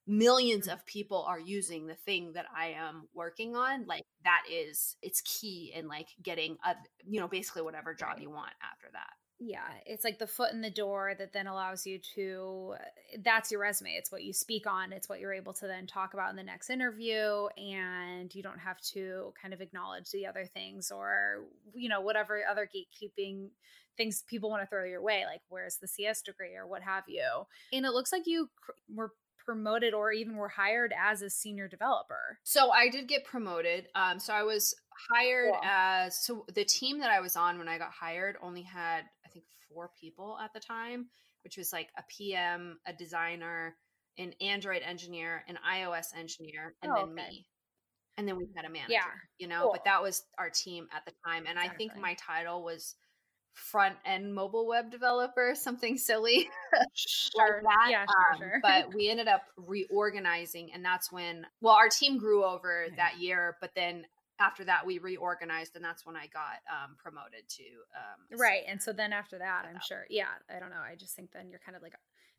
[0.09, 0.71] 1000000s mm-hmm.
[0.71, 5.21] of people are using the thing that I am working on, like that is it's
[5.23, 6.75] key in like getting a
[7.07, 8.23] you know basically whatever job right.
[8.23, 9.13] you want after that.
[9.41, 12.75] Yeah, it's like the foot in the door that then allows you to
[13.23, 13.91] that's your resume.
[13.91, 16.43] It's what you speak on, it's what you're able to then talk about in the
[16.43, 21.89] next interview and you don't have to kind of acknowledge the other things or you
[21.89, 23.51] know whatever other gatekeeping
[23.97, 27.05] things people want to throw your way like where's the CS degree or what have
[27.07, 27.47] you.
[27.73, 28.51] And it looks like you
[28.93, 29.13] were
[29.49, 32.39] promoted or even were hired as a senior developer?
[32.45, 33.87] So I did get promoted.
[33.95, 34.75] Um, so I was
[35.11, 35.63] hired cool.
[35.65, 39.31] as so the team that I was on when I got hired only had I
[39.31, 41.07] think four people at the time,
[41.45, 43.75] which was like a PM, a designer,
[44.19, 47.31] an Android engineer, an iOS engineer, and oh, then okay.
[47.31, 47.47] me.
[48.19, 49.05] And then we had a manager, yeah.
[49.39, 49.73] you know, cool.
[49.73, 51.45] but that was our team at the time.
[51.49, 51.87] And exactly.
[51.87, 52.97] I think my title was
[53.55, 56.49] front end mobile web developer, something silly
[56.95, 57.63] sure.
[57.63, 57.91] like that.
[57.91, 58.61] Yeah, sure, um, sure.
[58.63, 63.57] but we ended up reorganizing, and that's when, well, our team grew over that year,
[63.61, 64.05] but then
[64.41, 67.65] after that we reorganized and that's when i got um, promoted to
[67.97, 71.17] um, right and so then after that i'm sure yeah i don't know i just
[71.17, 71.95] think then you're kind of like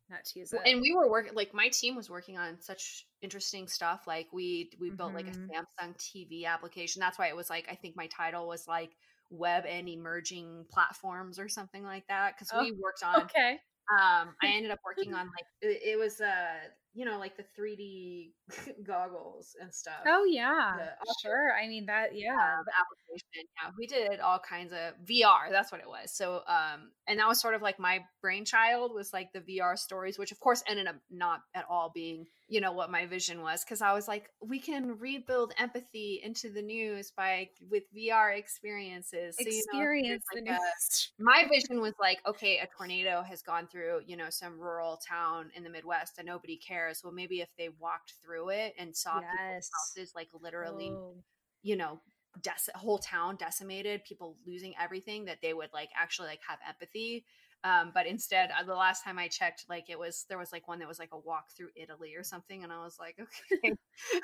[0.10, 0.62] not to use it.
[0.66, 4.70] and we were working like my team was working on such interesting stuff like we
[4.80, 5.18] we built mm-hmm.
[5.18, 5.52] like a mm-hmm.
[5.52, 8.92] samsung tv application that's why it was like i think my title was like
[9.30, 13.60] web and emerging platforms or something like that because oh, we worked on okay
[14.00, 17.46] um i ended up working on like it, it was uh you know, like the
[17.58, 18.32] 3D
[18.84, 20.02] goggles and stuff.
[20.08, 20.90] Oh yeah,
[21.22, 21.54] sure.
[21.54, 22.72] I mean that, yeah, the
[23.20, 23.48] application.
[23.62, 25.52] Yeah, we did all kinds of VR.
[25.52, 26.12] That's what it was.
[26.12, 30.18] So, um, and that was sort of like my brainchild was like the VR stories,
[30.18, 33.64] which of course ended up not at all being, you know, what my vision was
[33.64, 39.36] because I was like, we can rebuild empathy into the news by with VR experiences.
[39.40, 43.68] So, Experience you know, like a, my vision was like, okay, a tornado has gone
[43.68, 47.02] through, you know, some rural town in the Midwest and nobody cares cares.
[47.04, 49.30] Well, maybe if they walked through it and saw yes.
[49.32, 51.16] people's houses like literally, oh.
[51.62, 52.02] you know,
[52.42, 57.26] dec- whole town decimated, people losing everything, that they would like actually like have empathy.
[57.66, 60.68] Um, but instead, uh, the last time I checked, like it was there was like
[60.68, 63.20] one that was like a walk through Italy or something, and I was like,
[63.54, 63.76] okay,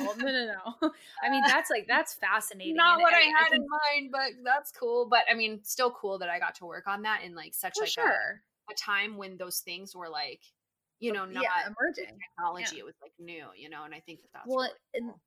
[0.00, 0.90] well, no, no, no.
[1.22, 2.74] I mean, that's like that's fascinating.
[2.74, 3.62] Not and, what I, I had I think...
[3.62, 5.06] in mind, but that's cool.
[5.08, 7.74] But I mean, still cool that I got to work on that in like such
[7.80, 8.42] like sure.
[8.68, 10.40] a, a time when those things were like
[11.00, 12.76] you know, not yeah, emerging technology.
[12.76, 12.80] Yeah.
[12.80, 15.20] It was like new, you know, and I think that that's well, really cool.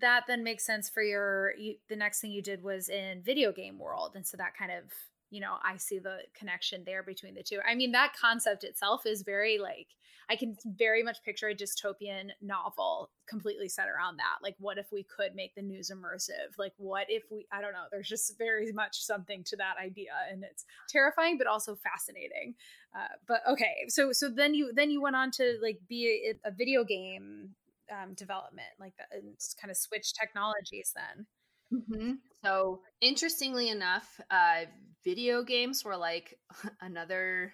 [0.00, 3.52] That then makes sense for your you, the next thing you did was in video
[3.52, 4.84] game world, and so that kind of
[5.30, 7.58] you know, I see the connection there between the two.
[7.66, 9.88] I mean, that concept itself is very like
[10.30, 14.42] I can very much picture a dystopian novel completely set around that.
[14.42, 16.56] Like, what if we could make the news immersive?
[16.58, 20.12] Like, what if we, I don't know, there's just very much something to that idea.
[20.30, 22.54] And it's terrifying, but also fascinating.
[22.96, 23.86] Uh, but okay.
[23.88, 27.50] So, so then you, then you went on to like be a, a video game
[27.90, 31.26] um, development, like that, and kind of switch technologies then.
[31.72, 32.12] Mm-hmm.
[32.44, 34.66] So, interestingly enough, uh,
[35.04, 36.38] video games were like
[36.80, 37.52] another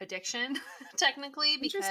[0.00, 0.56] addiction,
[0.96, 1.84] technically, because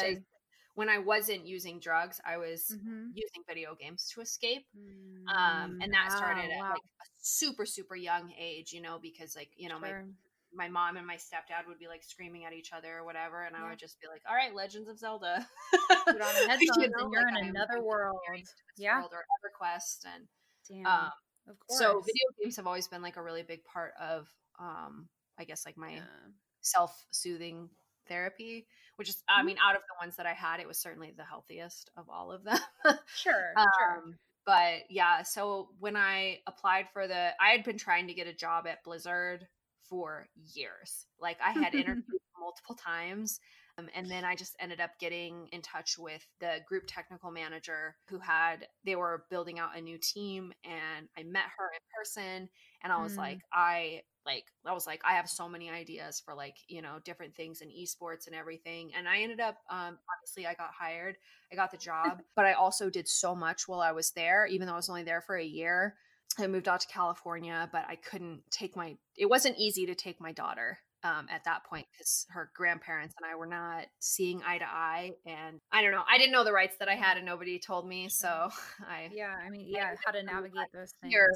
[0.76, 3.08] when I wasn't using drugs, I was mm-hmm.
[3.14, 4.66] using video games to escape.
[5.28, 9.36] Um, and that started wow, at like a super, super young age, you know, because
[9.36, 10.06] like, you know, sure.
[10.06, 10.12] my
[10.54, 13.56] my mom and my stepdad would be like screaming at each other or whatever, and
[13.58, 13.66] yeah.
[13.66, 15.48] I would just be like, "All right, Legends of Zelda."
[16.06, 18.20] Put on the headphones, you know, and you're like, in another world.
[18.78, 20.28] yeah, world or EverQuest, and
[20.68, 20.86] Damn.
[20.86, 21.12] Um,
[21.48, 21.80] of course.
[21.80, 24.28] So video games have always been like a really big part of,
[24.60, 25.08] um,
[25.40, 26.02] I guess, like my yeah.
[26.62, 27.70] self-soothing
[28.08, 29.48] therapy, which is, I mm-hmm.
[29.48, 32.32] mean, out of the ones that I had, it was certainly the healthiest of all
[32.32, 32.60] of them.
[33.16, 34.04] sure, um, sure.
[34.46, 38.34] But yeah, so when I applied for the, I had been trying to get a
[38.34, 39.48] job at Blizzard
[39.92, 41.06] for years.
[41.20, 42.06] Like I had interviewed
[42.40, 43.42] multiple times.
[43.78, 47.96] Um, and then I just ended up getting in touch with the group technical manager
[48.10, 52.50] who had, they were building out a new team and I met her in person
[52.84, 53.18] and I was mm.
[53.18, 56.98] like, I like I was like I have so many ideas for like you know
[57.04, 61.16] different things in esports and everything and I ended up um obviously I got hired
[61.52, 64.68] I got the job but I also did so much while I was there even
[64.68, 65.96] though I was only there for a year
[66.40, 70.20] I moved out to California but I couldn't take my it wasn't easy to take
[70.20, 74.60] my daughter um, at that point because her grandparents and I were not seeing eye
[74.60, 75.14] to eye.
[75.26, 77.88] And I don't know, I didn't know the rights that I had and nobody told
[77.88, 78.08] me.
[78.10, 78.28] So
[78.88, 79.10] I.
[79.12, 81.12] Yeah, I mean, yeah, how to navigate those things.
[81.12, 81.32] Here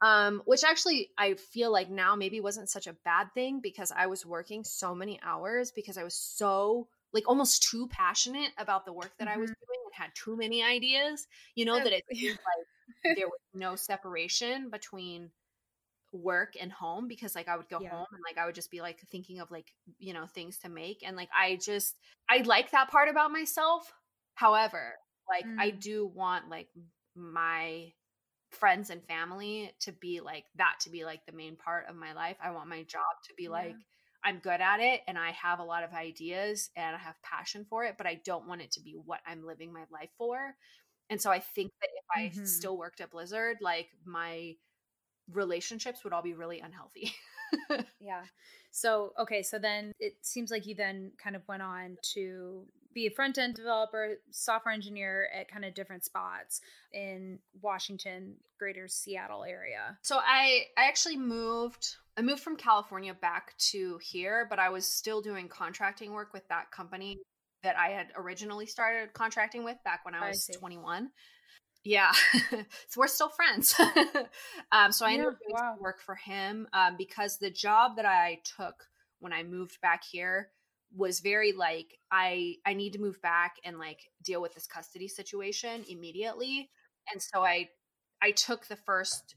[0.00, 4.06] um, which actually I feel like now maybe wasn't such a bad thing because I
[4.06, 8.92] was working so many hours because I was so like almost too passionate about the
[8.92, 9.38] work that mm-hmm.
[9.38, 9.66] I was mm-hmm.
[9.66, 12.66] doing and had too many ideas, you know, that it seemed like
[13.04, 15.30] there was no separation between
[16.12, 17.90] work and home because like I would go yeah.
[17.90, 20.68] home and like I would just be like thinking of like, you know, things to
[20.68, 21.02] make.
[21.04, 21.96] And like I just
[22.28, 23.92] I like that part about myself.
[24.34, 24.94] However,
[25.28, 25.58] like mm.
[25.58, 26.68] I do want like
[27.14, 27.92] my
[28.50, 32.14] friends and family to be like that to be like the main part of my
[32.14, 32.36] life.
[32.42, 33.50] I want my job to be yeah.
[33.50, 33.76] like
[34.24, 37.66] I'm good at it and I have a lot of ideas and I have passion
[37.68, 40.54] for it, but I don't want it to be what I'm living my life for.
[41.10, 42.42] And so I think that if mm-hmm.
[42.42, 44.54] I still worked at Blizzard, like my
[45.32, 47.12] relationships would all be really unhealthy.
[48.00, 48.22] yeah.
[48.70, 53.06] So, okay, so then it seems like you then kind of went on to be
[53.06, 56.60] a front end developer, software engineer at kind of different spots
[56.92, 59.98] in Washington, greater Seattle area.
[60.02, 64.86] So I I actually moved I moved from California back to here, but I was
[64.86, 67.18] still doing contracting work with that company
[67.62, 71.10] that I had originally started contracting with back when I was I 21.
[71.84, 72.12] Yeah,
[72.50, 73.74] so we're still friends.
[74.72, 75.76] um, so I ended up doing wow.
[75.80, 78.74] work for him um, because the job that I took
[79.20, 80.50] when I moved back here
[80.96, 85.08] was very like i i need to move back and like deal with this custody
[85.08, 86.70] situation immediately
[87.12, 87.68] and so i
[88.22, 89.34] i took the first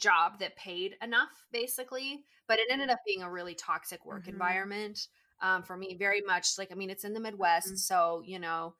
[0.00, 4.30] job that paid enough basically but it ended up being a really toxic work mm-hmm.
[4.30, 4.98] environment
[5.42, 7.76] um, for me very much like i mean it's in the midwest mm-hmm.
[7.76, 8.74] so you know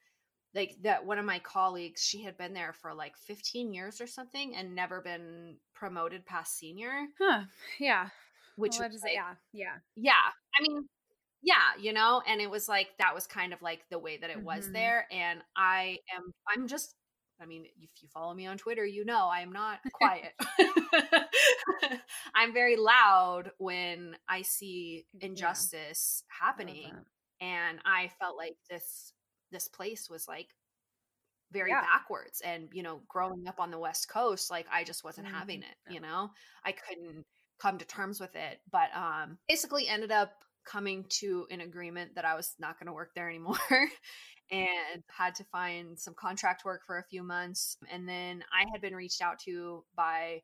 [0.55, 4.07] like that one of my colleagues she had been there for like 15 years or
[4.07, 7.43] something and never been promoted past senior huh
[7.81, 8.09] yeah
[8.57, 10.13] which well, was like, yeah yeah yeah
[10.59, 10.89] i mean
[11.43, 14.31] yeah you know and it was like that was kind of like the way that
[14.31, 14.47] it mm-hmm.
[14.47, 16.95] was there and i am i'm just
[17.41, 20.33] i mean if you follow me on twitter you know i am not quiet
[22.35, 26.47] i'm very loud when i see injustice yeah.
[26.47, 26.93] happening
[27.41, 29.13] and i felt like this
[29.51, 30.49] this place was like
[31.53, 31.83] very yeah.
[31.83, 35.37] backwards and you know growing up on the west coast like i just wasn't mm-hmm.
[35.37, 36.31] having it you know
[36.65, 37.25] i couldn't
[37.61, 40.33] come to terms with it but um basically ended up
[40.65, 43.59] coming to an agreement that I was not going to work there anymore
[44.51, 47.77] and had to find some contract work for a few months.
[47.91, 50.43] And then I had been reached out to by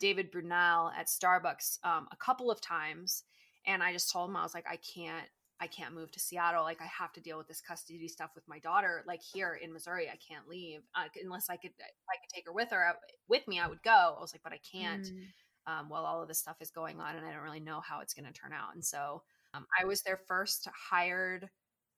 [0.00, 3.24] David Brunel at Starbucks um, a couple of times.
[3.66, 5.26] And I just told him, I was like, I can't.
[5.60, 6.64] I can't move to Seattle.
[6.64, 9.04] Like I have to deal with this custody stuff with my daughter.
[9.06, 11.70] Like here in Missouri, I can't leave uh, unless I could.
[11.78, 12.94] I could take her with her
[13.28, 13.60] with me.
[13.60, 14.16] I would go.
[14.16, 15.04] I was like, but I can't.
[15.04, 15.22] Mm.
[15.64, 18.00] Um, while all of this stuff is going on, and I don't really know how
[18.00, 18.74] it's going to turn out.
[18.74, 19.22] And so
[19.54, 21.48] um, I was their first hired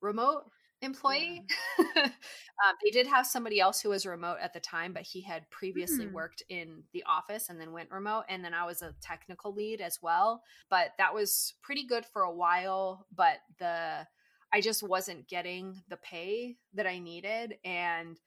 [0.02, 0.42] remote
[0.84, 1.42] employee.
[1.76, 2.10] Yeah.
[2.64, 5.50] Um, they did have somebody else who was remote at the time, but he had
[5.50, 6.12] previously Mm.
[6.12, 8.24] worked in the office and then went remote.
[8.28, 10.42] And then I was a technical lead as well.
[10.70, 13.06] But that was pretty good for a while.
[13.14, 14.06] But the
[14.52, 17.56] I just wasn't getting the pay that I needed.
[17.64, 18.20] And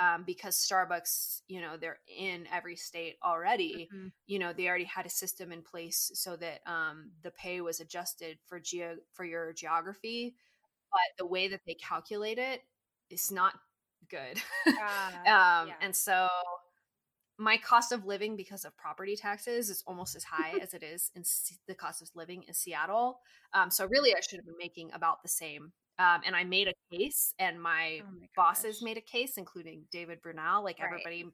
[0.00, 4.12] um, because Starbucks, you know, they're in every state already, Mhm.
[4.26, 7.80] you know, they already had a system in place so that um, the pay was
[7.80, 10.36] adjusted for geo for your geography.
[10.90, 12.62] But the way that they calculate it
[13.10, 13.54] is not
[14.10, 14.40] good.
[14.80, 15.74] Ah, um, yeah.
[15.80, 16.28] And so
[17.38, 21.10] my cost of living because of property taxes is almost as high as it is
[21.14, 23.20] in Se- the cost of living in Seattle.
[23.54, 25.72] Um, so really, I should have been making about the same.
[26.00, 29.84] Um, and I made a case, and my Oh my bosses made a case, including
[29.90, 30.62] David Brunel.
[30.62, 30.86] Like Right.
[30.86, 31.24] everybody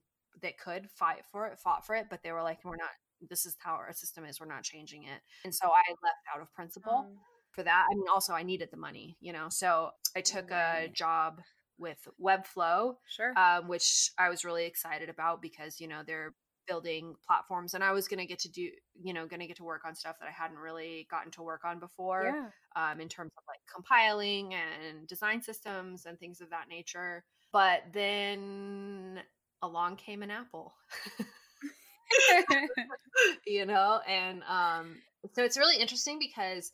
[0.43, 2.89] that could fight for it, fought for it, but they were like, "We're not.
[3.29, 4.41] This is how our system is.
[4.41, 7.19] We're not changing it." And so I left out of principle Um,
[7.55, 7.87] for that.
[7.91, 9.49] I mean, also I needed the money, you know.
[9.49, 11.41] So I took a job
[11.79, 13.37] with Webflow, sure.
[13.39, 16.35] um, which I was really excited about because you know they're
[16.67, 18.71] building platforms, and I was gonna get to do,
[19.03, 21.65] you know, gonna get to work on stuff that I hadn't really gotten to work
[21.65, 22.93] on before, yeah.
[22.93, 27.25] um, in terms of like compiling and design systems and things of that nature.
[27.53, 29.21] But then
[29.63, 30.75] along came an Apple.
[33.47, 34.97] you know and um
[35.33, 36.71] so it's really interesting because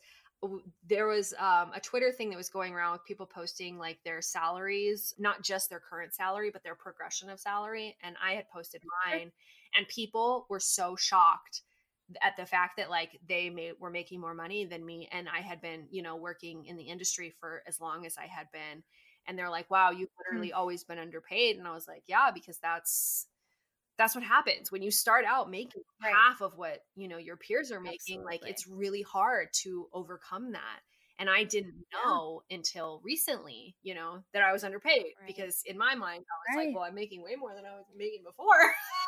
[0.87, 4.21] there was um, a twitter thing that was going around with people posting like their
[4.21, 8.81] salaries not just their current salary but their progression of salary and i had posted
[9.05, 9.31] mine
[9.77, 11.61] and people were so shocked
[12.21, 15.61] at the fact that like they were making more money than me and i had
[15.61, 18.83] been you know working in the industry for as long as i had been
[19.27, 22.57] and they're like wow you've literally always been underpaid and i was like yeah because
[22.57, 23.27] that's
[23.97, 26.13] that's what happens when you start out making Right.
[26.13, 30.51] half of what you know your peers are making like it's really hard to overcome
[30.53, 30.79] that
[31.19, 31.99] and i didn't Yeah.
[32.09, 35.27] know until recently you know that i was underpaid Right.
[35.27, 36.67] because in my mind i was Right.
[36.67, 38.47] like well i'm making way more than i was making before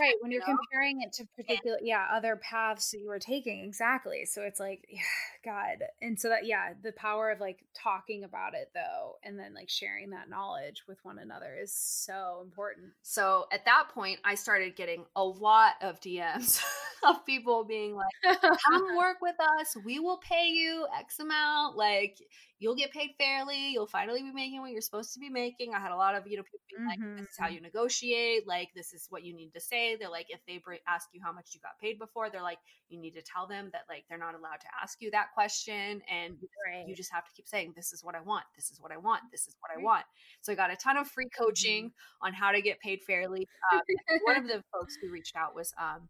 [0.00, 0.56] right when you you're know?
[0.56, 4.86] comparing it to particular yeah other paths that you were taking exactly so it's like
[4.88, 5.00] yeah,
[5.44, 9.54] god and so that yeah the power of like talking about it though and then
[9.54, 14.34] like sharing that knowledge with one another is so important so at that point i
[14.34, 16.60] started getting a lot of dms
[17.08, 18.40] of people being like
[18.70, 22.18] come work with us we will pay you x amount like
[22.62, 25.74] you'll get paid fairly you'll finally be making what you're supposed to be making.
[25.74, 27.54] I had a lot of you know people being like this is how Mhm.
[27.54, 29.96] you negotiate like this is what you need to say.
[29.96, 32.58] They're like if they br- ask you how much you got paid before they're like
[32.88, 36.00] you need to tell them that like they're not allowed to ask you that question
[36.08, 36.88] and you just, right.
[36.88, 38.96] you just have to keep saying this is what i want this is what i
[38.96, 40.04] want this is what i want
[40.42, 41.90] so i got a ton of free coaching
[42.20, 43.80] on how to get paid fairly um,
[44.24, 46.08] one of the folks who reached out was um,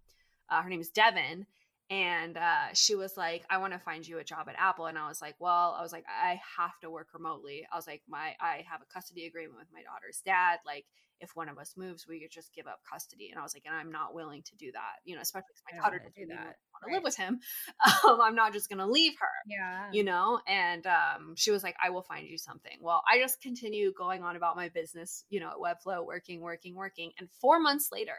[0.51, 1.47] uh, her name is Devin,
[1.91, 4.99] and uh, she was like, "I want to find you a job at Apple." And
[4.99, 8.03] I was like, "Well, I was like, I have to work remotely." I was like,
[8.09, 10.59] "My, I have a custody agreement with my daughter's dad.
[10.67, 10.87] Like,
[11.21, 13.65] if one of us moves, we could just give up custody." And I was like,
[13.67, 14.97] "And I'm not willing to do that.
[15.05, 16.57] You know, especially because my daughter doesn't do that.
[16.73, 16.95] want to Right.
[16.95, 17.41] live with him.
[18.09, 21.77] Um, I'm not just gonna leave her." yeah you know and um, she was like
[21.83, 25.41] i will find you something well i just continue going on about my business you
[25.41, 28.15] know at webflow working working working and four months later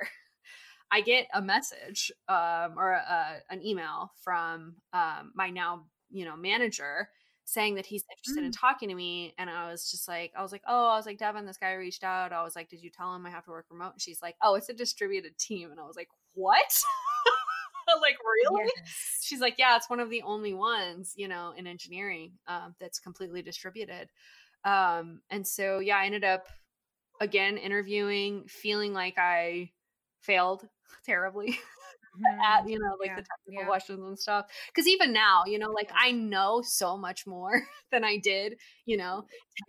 [0.92, 6.36] i get a message um, or a, an email from um, my now you know
[6.36, 7.10] manager
[7.46, 8.60] saying that he's interested in Mm.
[8.60, 11.18] talking to me and i was just like i was like oh i was like
[11.18, 12.32] devin this guy reached out.
[12.32, 13.94] I was like did you tell him i have to work remote?
[13.94, 15.72] And she's like oh it's a distributed team.
[15.72, 16.82] And i was like what?
[18.02, 18.18] Like
[18.52, 18.72] really?
[18.78, 19.20] Yes.
[19.22, 22.98] she's like yeah it's one of the only ones you know in engineering um, that's
[23.00, 24.10] completely distributed.
[24.66, 26.46] Um, and so yeah i ended up
[27.22, 29.70] again interviewing feeling like i
[30.24, 30.68] failed
[31.06, 31.58] terribly
[32.46, 32.70] at Mhm.
[32.70, 33.66] you know like Yeah, the technical yeah.
[33.66, 37.62] questions and stuff because even now you know like i know so much more
[37.92, 38.56] than i did
[38.86, 39.26] you know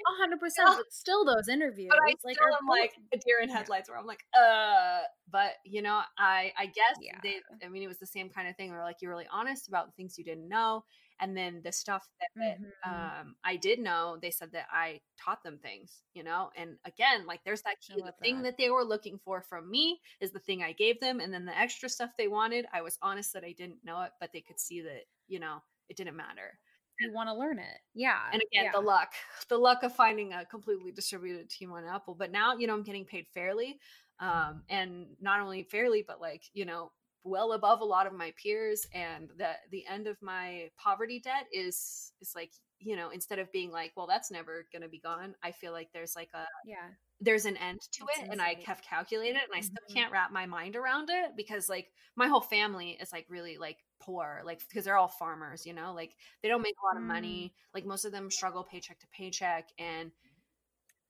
[0.07, 3.49] A hundred percent but still those interviews but I like am like a deer in
[3.49, 5.01] headlights where I'm like, uh,
[5.31, 7.21] but you know, I I guess Yeah.
[7.23, 9.69] they I mean it was the same kind of thing where like you're really honest
[9.69, 10.85] about the things you didn't know.
[11.21, 13.21] And then the stuff that, that Mhm.
[13.23, 17.27] um I did know, they said that I taught them things, you know, and again,
[17.27, 17.95] like there's that key.
[17.95, 18.45] The love thing that.
[18.45, 21.45] that they were looking for from me is the thing I gave them, and then
[21.45, 24.41] the extra stuff they wanted, I was honest that I didn't know it, but they
[24.41, 26.59] could see that, you know, it didn't matter
[27.01, 28.73] you want to learn it yeah and again yeah.
[28.73, 29.12] the luck
[29.49, 32.83] the luck of finding a completely distributed team on apple but now you know i'm
[32.83, 33.79] getting paid fairly
[34.21, 36.93] um and not only fairly but like you know
[37.25, 41.47] well above a lot of my peers and the the end of my poverty debt
[41.53, 44.99] is is like you know instead of being like well that's never going to be
[44.99, 46.89] gone i feel like there's like a yeah
[47.20, 49.95] there's an end to it and i have calculated and i still Mhm.
[49.95, 53.79] can't wrap my mind around it because like my whole family is like really like
[54.01, 57.05] poor like because they're all farmers you know like they don't make a lot of
[57.05, 57.14] Mm.
[57.14, 60.11] money like most of them struggle paycheck to paycheck and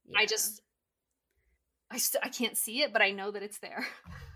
[0.06, 0.18] yeah.
[0.20, 0.60] I just
[1.90, 3.86] I st- I can't see it, but I know that it's there.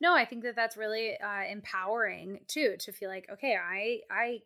[0.00, 4.40] no, I think that that's really uh, empowering too to feel like okay, I I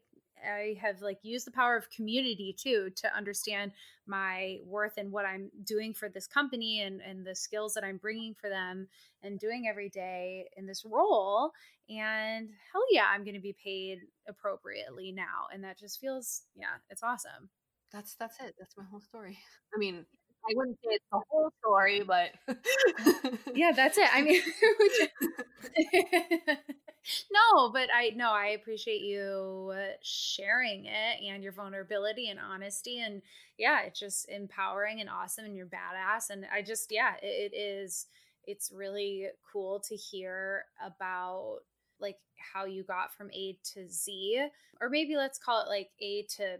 [0.44, 3.72] I have like used the power of community too to understand
[4.06, 7.96] my worth and what I'm doing for this company and and the skills that I'm
[7.96, 8.88] bringing for them
[9.22, 11.52] and doing every day in this role.
[11.88, 16.76] And hell yeah, I'm going to be paid appropriately now, and that just feels yeah,
[16.90, 17.50] it's awesome.
[17.92, 18.54] That's that's it.
[18.58, 19.38] That's my whole story.
[19.74, 20.04] I mean,
[20.46, 22.30] I wouldn't say it's the whole story, but
[23.54, 24.08] yeah, that's it.
[24.12, 24.42] I mean,
[27.32, 33.00] no, but I no, I appreciate you uh, sharing it and your vulnerability and honesty,
[33.00, 33.22] and
[33.58, 37.56] yeah, it's just empowering and awesome, and you're badass, and I just yeah, it, it
[37.56, 38.06] is.
[38.46, 41.60] It's really cool to hear about
[41.98, 44.46] like how you got from A to Z,
[44.80, 46.58] or maybe let's call it like A to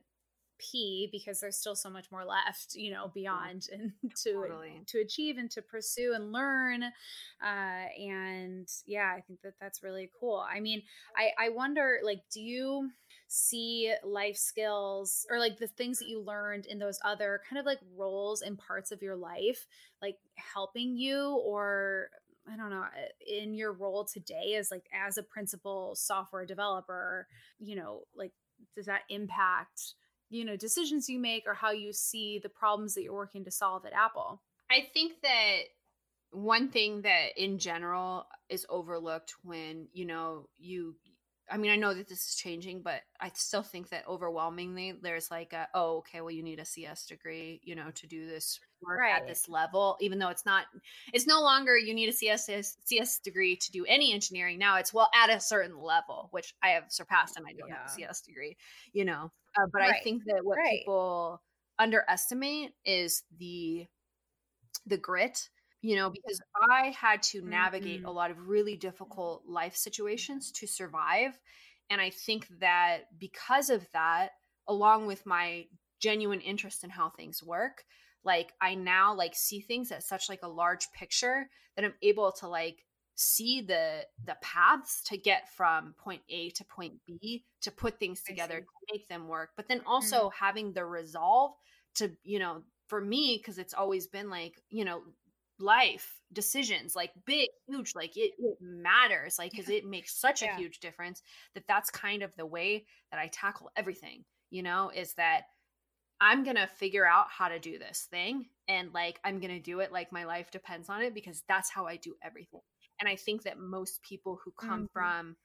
[1.10, 3.14] Because there's still so much more left, you know, mm.
[3.14, 3.92] beyond and
[4.22, 4.82] to totally.
[4.86, 6.82] to achieve and to pursue and learn.
[6.82, 10.44] Uh, and yeah, I think that that's really cool.
[10.48, 10.82] I mean,
[11.16, 12.90] I I wonder, like, do you
[13.26, 16.10] see life skills or like the things that mm.
[16.10, 19.66] you learned in those other kind of like roles and parts of your life,
[20.00, 22.10] like helping you or
[22.52, 27.26] I don't know, uh, in your role today as like as a principal software developer,
[27.58, 28.32] you know, like
[28.74, 29.94] does that impact
[30.34, 33.50] you know decisions you make or how you see the problems that you're working to
[33.50, 35.58] solve at apple i think that
[36.30, 40.96] one thing that in general is overlooked when you know you
[41.50, 45.30] I mean, I know that this is changing, but I still think that overwhelmingly there's
[45.30, 48.58] like a, oh, okay, well, you need a CS degree, you know, to do this
[48.80, 49.14] work right.
[49.14, 50.64] at this level, even though it's not,
[51.12, 52.48] it's no longer you need a CS,
[52.84, 54.58] CS degree to do any engineering.
[54.58, 57.76] Now it's, well, at a certain level, which I have surpassed and I don't yeah.
[57.76, 58.56] have a CS degree,
[58.92, 59.30] you know.
[59.56, 59.94] Uh, but right.
[59.94, 60.80] I think that what right.
[60.80, 61.42] people
[61.78, 63.86] underestimate is the,
[64.86, 65.48] the grit
[65.84, 66.40] you know, because
[66.70, 68.08] I had to navigate mm-hmm.
[68.08, 71.38] a lot of really difficult life situations to survive.
[71.90, 74.30] And I think that because of that,
[74.66, 75.66] along with my
[76.00, 77.84] genuine interest in how things work,
[78.24, 82.32] like I now like see things at such like a large picture that I'm able
[82.40, 82.78] to like
[83.16, 88.22] see the the paths to get from point A to point B to put things
[88.22, 89.50] together to make them work.
[89.56, 90.44] But then also mm-hmm.
[90.44, 91.52] having the resolve
[91.96, 95.02] to, you know, for me, because it's always been like, you know,
[95.58, 100.52] life decisions like big huge like it, it matters like because it makes such a
[100.56, 101.22] huge difference
[101.54, 105.42] that that's kind of the way that i tackle everything you know is that
[106.20, 109.92] i'm gonna figure out how to do this thing and like i'm gonna do it
[109.92, 112.60] like my life depends on it because that's how i do everything
[113.00, 114.92] and i think that most people who come mm-hmm.
[114.92, 115.36] from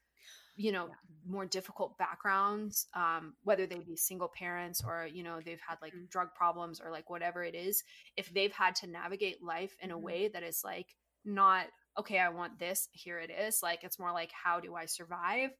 [0.60, 0.94] you know yeah.
[1.26, 5.94] more difficult backgrounds um, whether they be single parents or you know they've had like
[5.94, 6.06] mm-hmm.
[6.10, 7.82] drug problems or like whatever it is
[8.18, 10.06] if they've had to navigate life in a mm-hmm.
[10.06, 10.88] way that is like
[11.24, 11.66] not
[11.98, 15.52] okay i want this here it is like it's more like how do i survive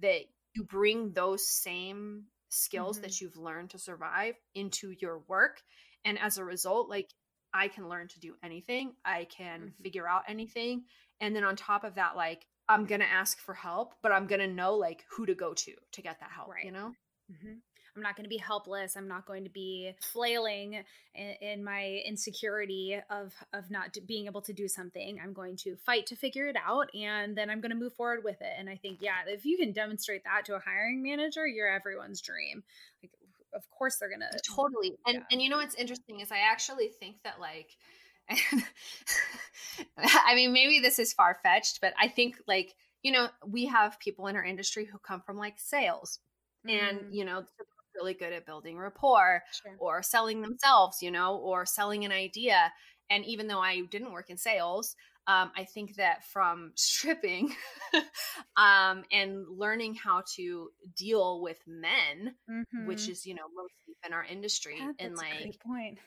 [0.00, 0.22] that
[0.54, 3.02] you bring those same skills mm-hmm.
[3.04, 5.62] that you've learned to survive into your work
[6.04, 7.10] and as a result like
[7.54, 9.82] i can learn to do anything i can mm-hmm.
[9.84, 10.82] figure out anything
[11.20, 14.26] and then on top of that like I'm going to ask for help, but I'm
[14.26, 16.64] going to know like who to go to to get that help, right.
[16.64, 16.92] you know?
[17.32, 17.54] Mm-hmm.
[17.96, 18.96] I'm not going to be helpless.
[18.96, 24.42] I'm not going to be flailing in, in, my insecurity of of not being able
[24.42, 25.18] to do something.
[25.20, 28.20] I'm going to fight to figure it out, and then I'm going to move forward
[28.22, 28.52] with it.
[28.56, 32.20] And I think, yeah, if you can demonstrate that to a hiring manager, you're everyone's
[32.20, 32.62] dream.
[33.02, 33.10] Like,
[33.52, 34.96] of course, they're going to totally.
[35.04, 35.22] And yeah.
[35.32, 37.70] and you know what's interesting is I actually think that like
[39.98, 44.00] I mean, maybe this is far fetched, but I think like, you know, we have
[44.00, 46.18] people in our industry who come from like sales
[46.66, 46.72] mm.
[46.72, 47.44] and, you know,
[47.94, 49.76] really good at building rapport sure.
[49.78, 52.72] or selling themselves, you know, or selling an idea.
[53.10, 54.94] And even though I didn't work in sales,
[55.26, 57.54] um, I think that from stripping
[58.56, 62.86] um, and learning how to deal with men, mm-hmm.
[62.86, 63.72] which is, you know, most
[64.06, 65.98] in our industry, yeah, and like, point.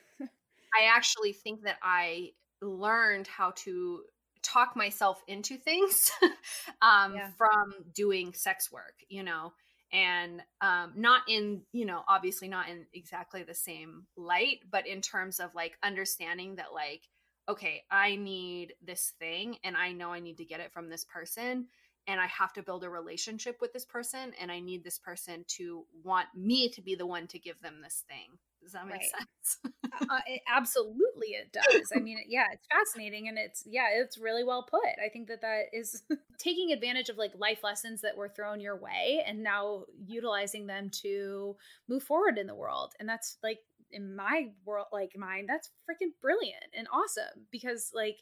[0.73, 4.01] I actually think that I learned how to
[4.43, 6.11] talk myself into things
[6.81, 7.29] um, yeah.
[7.37, 9.53] from doing sex work, you know,
[9.93, 15.01] and um, not in, you know, obviously not in exactly the same light, but in
[15.01, 17.01] terms of like understanding that, like,
[17.49, 21.05] okay, I need this thing and I know I need to get it from this
[21.05, 21.67] person
[22.07, 25.43] and I have to build a relationship with this person and I need this person
[25.57, 28.37] to want me to be the one to give them this thing.
[28.61, 29.03] Does that make right.
[29.03, 29.73] sense?
[30.09, 31.91] uh, it, absolutely, it does.
[31.95, 34.81] I mean, yeah, it's fascinating, and it's yeah, it's really well put.
[35.03, 36.03] I think that that is
[36.37, 40.89] taking advantage of like life lessons that were thrown your way, and now utilizing them
[41.01, 41.55] to
[41.87, 42.93] move forward in the world.
[42.99, 43.59] And that's like
[43.91, 48.17] in my world like mine that's freaking brilliant and awesome because like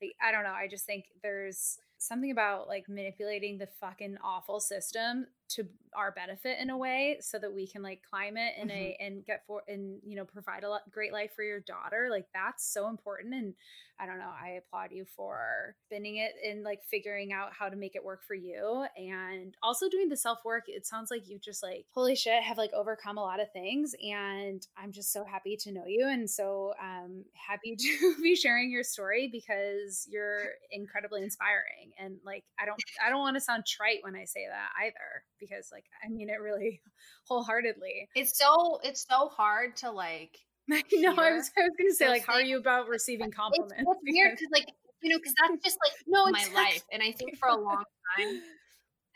[0.00, 4.60] like I don't know I just think there's something about like manipulating the fucking awful
[4.60, 8.68] system to our benefit in a way so that we can like climb it in
[8.68, 8.76] mm-hmm.
[8.76, 12.08] a and get for and you know provide a lot, great life for your daughter
[12.10, 13.54] like that's so important and
[13.98, 17.76] i don't know i applaud you for spinning it and like figuring out how to
[17.76, 21.38] make it work for you and also doing the self work it sounds like you
[21.38, 25.24] just like holy shit have like overcome a lot of things and i'm just so
[25.24, 30.44] happy to know you and so um happy to be sharing your story because you're
[30.70, 34.46] incredibly inspiring and like i don't i don't want to sound trite when i say
[34.48, 36.80] that either because like I mean it really
[37.28, 38.08] wholeheartedly.
[38.14, 40.38] It's so it's so hard to like
[40.92, 43.74] know I was I was gonna say like how are you about receiving compliments?
[43.76, 44.68] It's, it's weird because like
[45.02, 46.62] you know because that's just like no my exactly.
[46.62, 47.82] life and I think for a long
[48.16, 48.40] time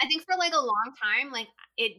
[0.00, 1.92] I think for like a long time like it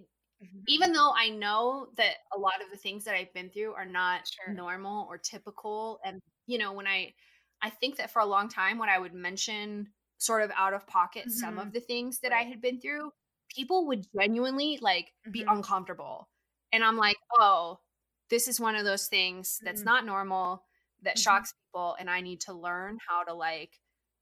[0.44, 0.60] mm-hmm.
[0.68, 3.86] even though I know that a lot of the things that I've been through are
[3.86, 4.54] not sure.
[4.54, 7.14] normal or typical and you know when I
[7.62, 10.88] I think that for a long time when I would mention sort of out of
[10.88, 11.40] pocket mm-hmm.
[11.40, 12.46] some of the things that right.
[12.46, 13.12] I had been through
[13.56, 15.58] people would genuinely like be mm-hmm.
[15.58, 16.28] uncomfortable.
[16.72, 17.80] And I'm like, oh,
[18.30, 19.90] this is one of those things that's mm-hmm.
[19.90, 20.64] not normal
[21.04, 21.22] that mm-hmm.
[21.22, 21.96] shocks people.
[22.00, 23.72] And I need to learn how to like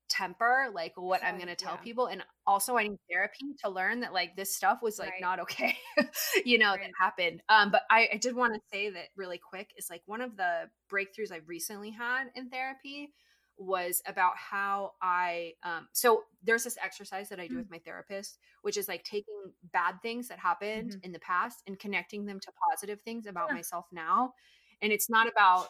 [0.10, 1.84] temper like what I'm going to tell yeah.
[1.84, 2.06] people.
[2.08, 5.22] And also I need therapy to learn that like this stuff was like right.
[5.22, 5.76] not okay,
[6.46, 6.82] you know, right.
[6.82, 7.42] that happened.
[7.50, 10.38] Um, but I, I did want to say that really quick is like one of
[10.38, 13.12] the breakthroughs I've recently had in therapy
[13.58, 17.60] was about how I um so there's this exercise that I do mm-hmm.
[17.60, 21.04] with my therapist which is like taking bad things that happened mm-hmm.
[21.06, 23.56] in the past and connecting them to positive things about yeah.
[23.56, 24.34] myself now
[24.82, 25.68] and it's not about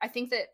[0.00, 0.46] I think that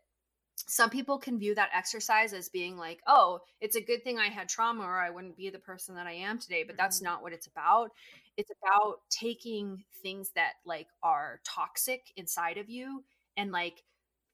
[0.55, 4.27] some people can view that exercise as being like oh it's a good thing I
[4.27, 6.83] had trauma or I wouldn't be the person that I am today but mm-hmm.
[6.83, 7.91] that's not what it's about
[8.35, 13.03] it's about taking things that like are toxic inside of you
[13.37, 13.83] and like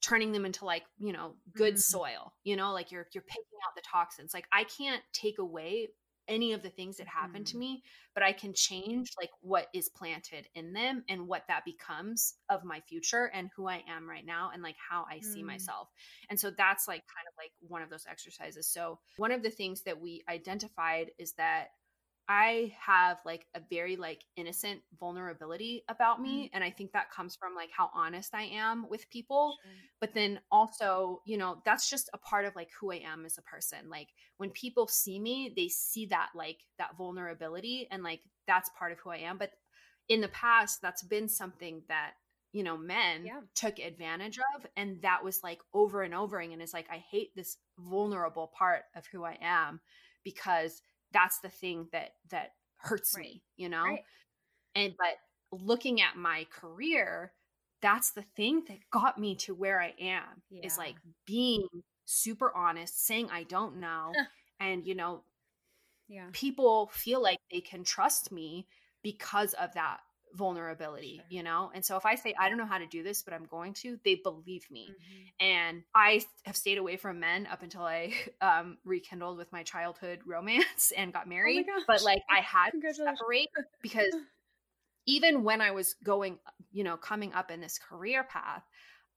[0.01, 1.97] turning them into like you know good mm-hmm.
[1.97, 5.87] soil you know like you're you're picking out the toxins like i can't take away
[6.27, 7.57] any of the things that happened mm-hmm.
[7.57, 7.83] to me
[8.13, 12.63] but i can change like what is planted in them and what that becomes of
[12.63, 15.47] my future and who i am right now and like how i see mm.
[15.47, 15.89] myself
[16.29, 19.49] and so that's like kind of like one of those exercises so one of the
[19.49, 21.69] things that we identified is that
[22.31, 26.55] I have like a very like innocent vulnerability about me mm-hmm.
[26.55, 29.71] and I think that comes from like how honest I am with people sure.
[29.99, 33.39] but then also you know that's just a part of like who I am as
[33.39, 38.21] a person like when people see me they see that like that vulnerability and like
[38.47, 39.51] that's part of who I am but
[40.07, 42.11] in the past that's been something that
[42.51, 43.39] you know men yeah.
[43.55, 47.35] took advantage of and that was like over and over again it's like I hate
[47.35, 49.79] this vulnerable part of who I am
[50.23, 50.83] because
[51.13, 53.25] that's the thing that that hurts right.
[53.25, 54.03] me you know right.
[54.75, 57.33] and but looking at my career
[57.81, 60.61] that's the thing that got me to where i am yeah.
[60.63, 60.95] is like
[61.25, 61.67] being
[62.05, 64.11] super honest saying i don't know
[64.59, 65.21] and you know
[66.07, 68.67] yeah people feel like they can trust me
[69.03, 69.99] because of that
[70.35, 71.25] vulnerability sure.
[71.29, 73.33] you know and so if i say i don't know how to do this but
[73.33, 75.45] i'm going to they believe me mm-hmm.
[75.45, 80.19] and i have stayed away from men up until i um rekindled with my childhood
[80.25, 83.49] romance and got oh married oh but like i had to separate
[83.81, 84.13] because
[85.07, 86.37] even when i was going
[86.71, 88.63] you know coming up in this career path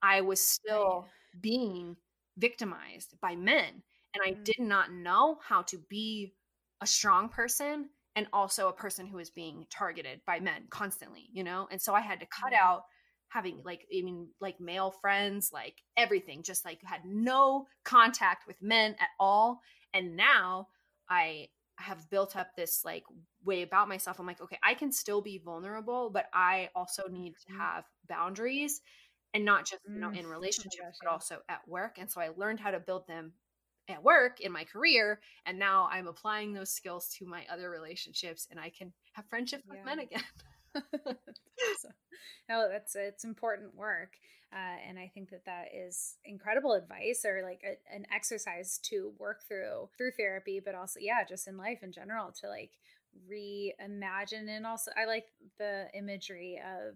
[0.02, 1.42] i was still right.
[1.42, 1.96] being
[2.38, 3.82] victimized by men
[4.14, 4.42] and i mm-hmm.
[4.44, 6.32] did not know how to be
[6.80, 11.44] a strong person and also a person who is being targeted by men constantly, you
[11.44, 11.68] know?
[11.70, 12.64] And so I had to cut mm-hmm.
[12.64, 12.82] out
[13.28, 18.60] having like I mean like male friends, like everything, just like had no contact with
[18.60, 19.60] men at all.
[19.94, 20.68] And now
[21.08, 23.04] I have built up this like
[23.44, 24.20] way about myself.
[24.20, 27.60] I'm like, okay, I can still be vulnerable, but I also need to mm-hmm.
[27.60, 28.82] have boundaries
[29.34, 30.18] and not just, you know, mm.
[30.18, 31.96] in oh relationships, but also at work.
[31.98, 33.32] And so I learned how to build them
[33.88, 38.46] at work in my career and now i'm applying those skills to my other relationships
[38.50, 39.74] and i can have friendships yeah.
[39.74, 40.22] with men again
[41.80, 41.88] so,
[42.48, 44.14] no that's it's important work
[44.54, 49.12] uh, and i think that that is incredible advice or like a, an exercise to
[49.18, 52.70] work through through therapy but also yeah just in life in general to like
[53.30, 55.26] reimagine and also i like
[55.58, 56.94] the imagery of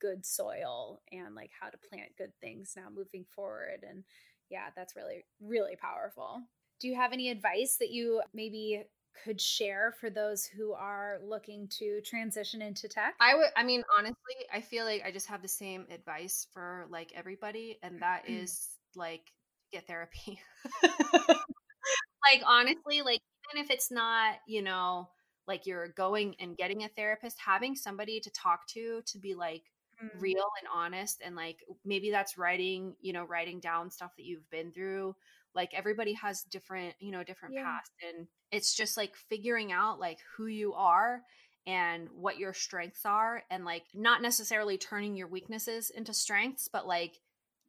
[0.00, 4.04] good soil and like how to plant good things now moving forward and
[4.50, 6.42] yeah, that's really, really powerful.
[6.80, 8.84] Do you have any advice that you maybe
[9.24, 13.14] could share for those who are looking to transition into tech?
[13.20, 16.86] I would, I mean, honestly, I feel like I just have the same advice for
[16.90, 18.42] like everybody, and that mm.
[18.42, 19.32] is like
[19.72, 20.38] get therapy.
[20.82, 23.20] like, honestly, like,
[23.50, 25.08] even if it's not, you know,
[25.46, 29.62] like you're going and getting a therapist, having somebody to talk to to be like,
[30.02, 30.18] mm-hmm.
[30.18, 34.48] real and honest and like maybe that's writing you know writing down stuff that you've
[34.50, 35.14] been through
[35.54, 37.64] like everybody has different you know different yeah.
[37.64, 41.22] past and it's just like figuring out like who you are
[41.66, 46.86] and what your strengths are and like not necessarily turning your weaknesses into strengths but
[46.86, 47.20] like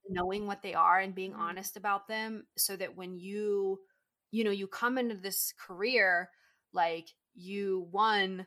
[0.09, 1.41] knowing what they are and being mm-hmm.
[1.41, 3.79] honest about them so that when you
[4.31, 6.29] you know you come into this career
[6.73, 8.45] like you one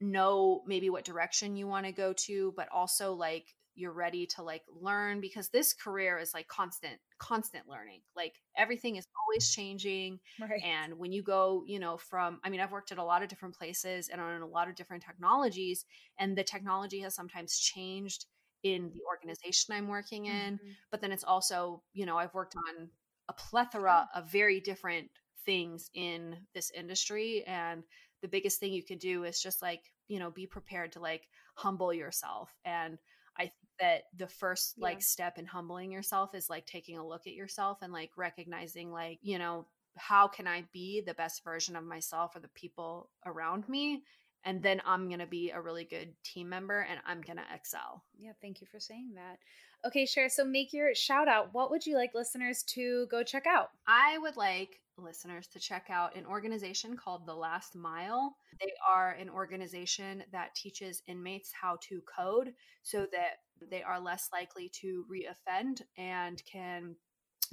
[0.00, 4.42] know maybe what direction you want to go to but also like you're ready to
[4.42, 10.18] like learn because this career is like constant constant learning like everything is always changing
[10.40, 10.60] right.
[10.64, 13.28] and when you go you know from i mean i've worked at a lot of
[13.28, 15.84] different places and on a lot of different technologies
[16.18, 18.26] and the technology has sometimes changed
[18.64, 20.70] in the organization i'm working in mm-hmm.
[20.90, 22.88] but then it's also you know i've worked on
[23.28, 25.08] a plethora of very different
[25.44, 27.84] things in this industry and
[28.22, 31.28] the biggest thing you can do is just like you know be prepared to like
[31.54, 32.98] humble yourself and
[33.36, 34.84] i think that the first yeah.
[34.84, 38.90] like step in humbling yourself is like taking a look at yourself and like recognizing
[38.90, 39.66] like you know
[39.96, 44.02] how can i be the best version of myself or the people around me
[44.44, 47.54] and then i'm going to be a really good team member and i'm going to
[47.54, 49.38] excel yeah thank you for saying that
[49.86, 53.46] okay Cher so make your shout out what would you like listeners to go check
[53.46, 58.36] out i would like listeners to check out an organization called The Last Mile.
[58.60, 62.52] They are an organization that teaches inmates how to code
[62.82, 63.38] so that
[63.70, 66.96] they are less likely to reoffend and can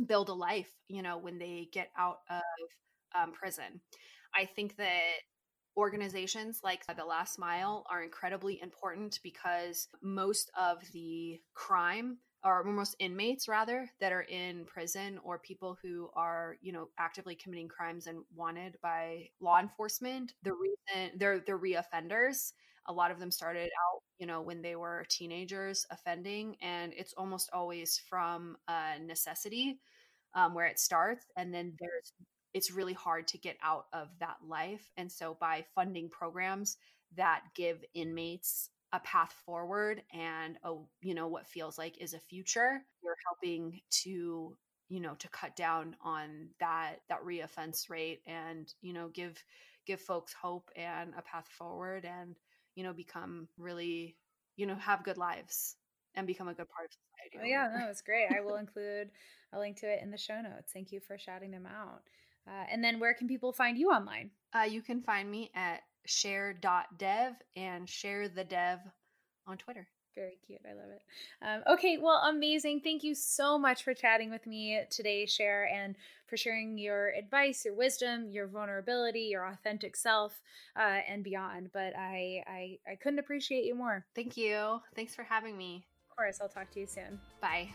[0.05, 2.41] build a life, you know, when they get out of
[3.19, 3.81] um, prison.
[4.33, 4.99] I think that
[5.77, 12.95] organizations like the last mile are incredibly important because most of the crime or most
[12.99, 18.07] inmates rather that are in prison or people who are you know actively committing crimes
[18.07, 22.53] and wanted by law enforcement the reason they're they're reoffenders.
[22.87, 27.13] A lot of them started out you know when they were teenagers offending and it's
[27.17, 29.79] almost always from a necessity
[30.35, 32.13] um, where it starts and then there's
[32.55, 36.77] it's really hard to get out of that life and so by funding programs
[37.15, 42.19] that give inmates a path forward and a you know what feels like is a
[42.19, 44.55] future you're helping to
[44.87, 49.43] you know to cut down on that that reoffense rate and you know give
[49.85, 52.35] give folks hope and a path forward and
[52.75, 54.15] you know become really
[54.55, 55.75] you know have good lives
[56.15, 57.37] and become a good part of oh, society.
[57.43, 58.27] Oh, yeah, no, it's great.
[58.31, 59.09] I will include
[59.53, 60.71] a link to it in the show notes.
[60.73, 62.03] Thank you for shouting them out.
[62.47, 64.29] Uh, and then where can people find you online?
[64.53, 68.79] Uh, you can find me at cher.dev and Cher the dev
[69.47, 69.87] on Twitter.
[70.15, 70.61] Very cute.
[70.65, 71.01] I love it.
[71.41, 72.79] Um, okay, well, amazing.
[72.81, 75.95] Thank you so much for chatting with me today, Cher, and
[76.27, 80.39] for sharing your advice, your wisdom, your vulnerability, your authentic self,
[80.77, 81.69] uh, and beyond.
[81.73, 84.05] But I, I, I couldn't appreciate you more.
[84.15, 84.79] Thank you.
[84.95, 85.85] Thanks for having me.
[86.09, 86.39] Of course.
[86.41, 87.19] I'll talk to you soon.
[87.41, 87.67] Bye.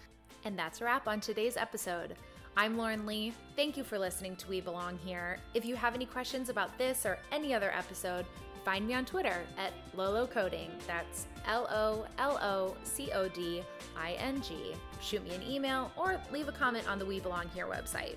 [0.47, 2.17] And that's a wrap on today's episode.
[2.57, 3.33] I'm Lauren Lee.
[3.57, 5.39] Thank you for listening to We Belong Here.
[5.55, 8.27] If you have any questions about this or any other episode,
[8.65, 10.71] find me on Twitter at Lolo Coding.
[10.87, 13.63] That's L O L O C O D
[13.97, 14.75] I N G.
[15.01, 18.17] Shoot me an email or leave a comment on the We Belong Here website.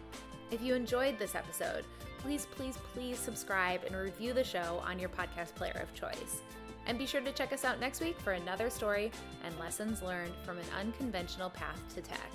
[0.51, 1.85] If you enjoyed this episode,
[2.17, 6.41] please, please, please subscribe and review the show on your podcast player of choice.
[6.85, 9.11] And be sure to check us out next week for another story
[9.45, 12.31] and lessons learned from an unconventional path to tech.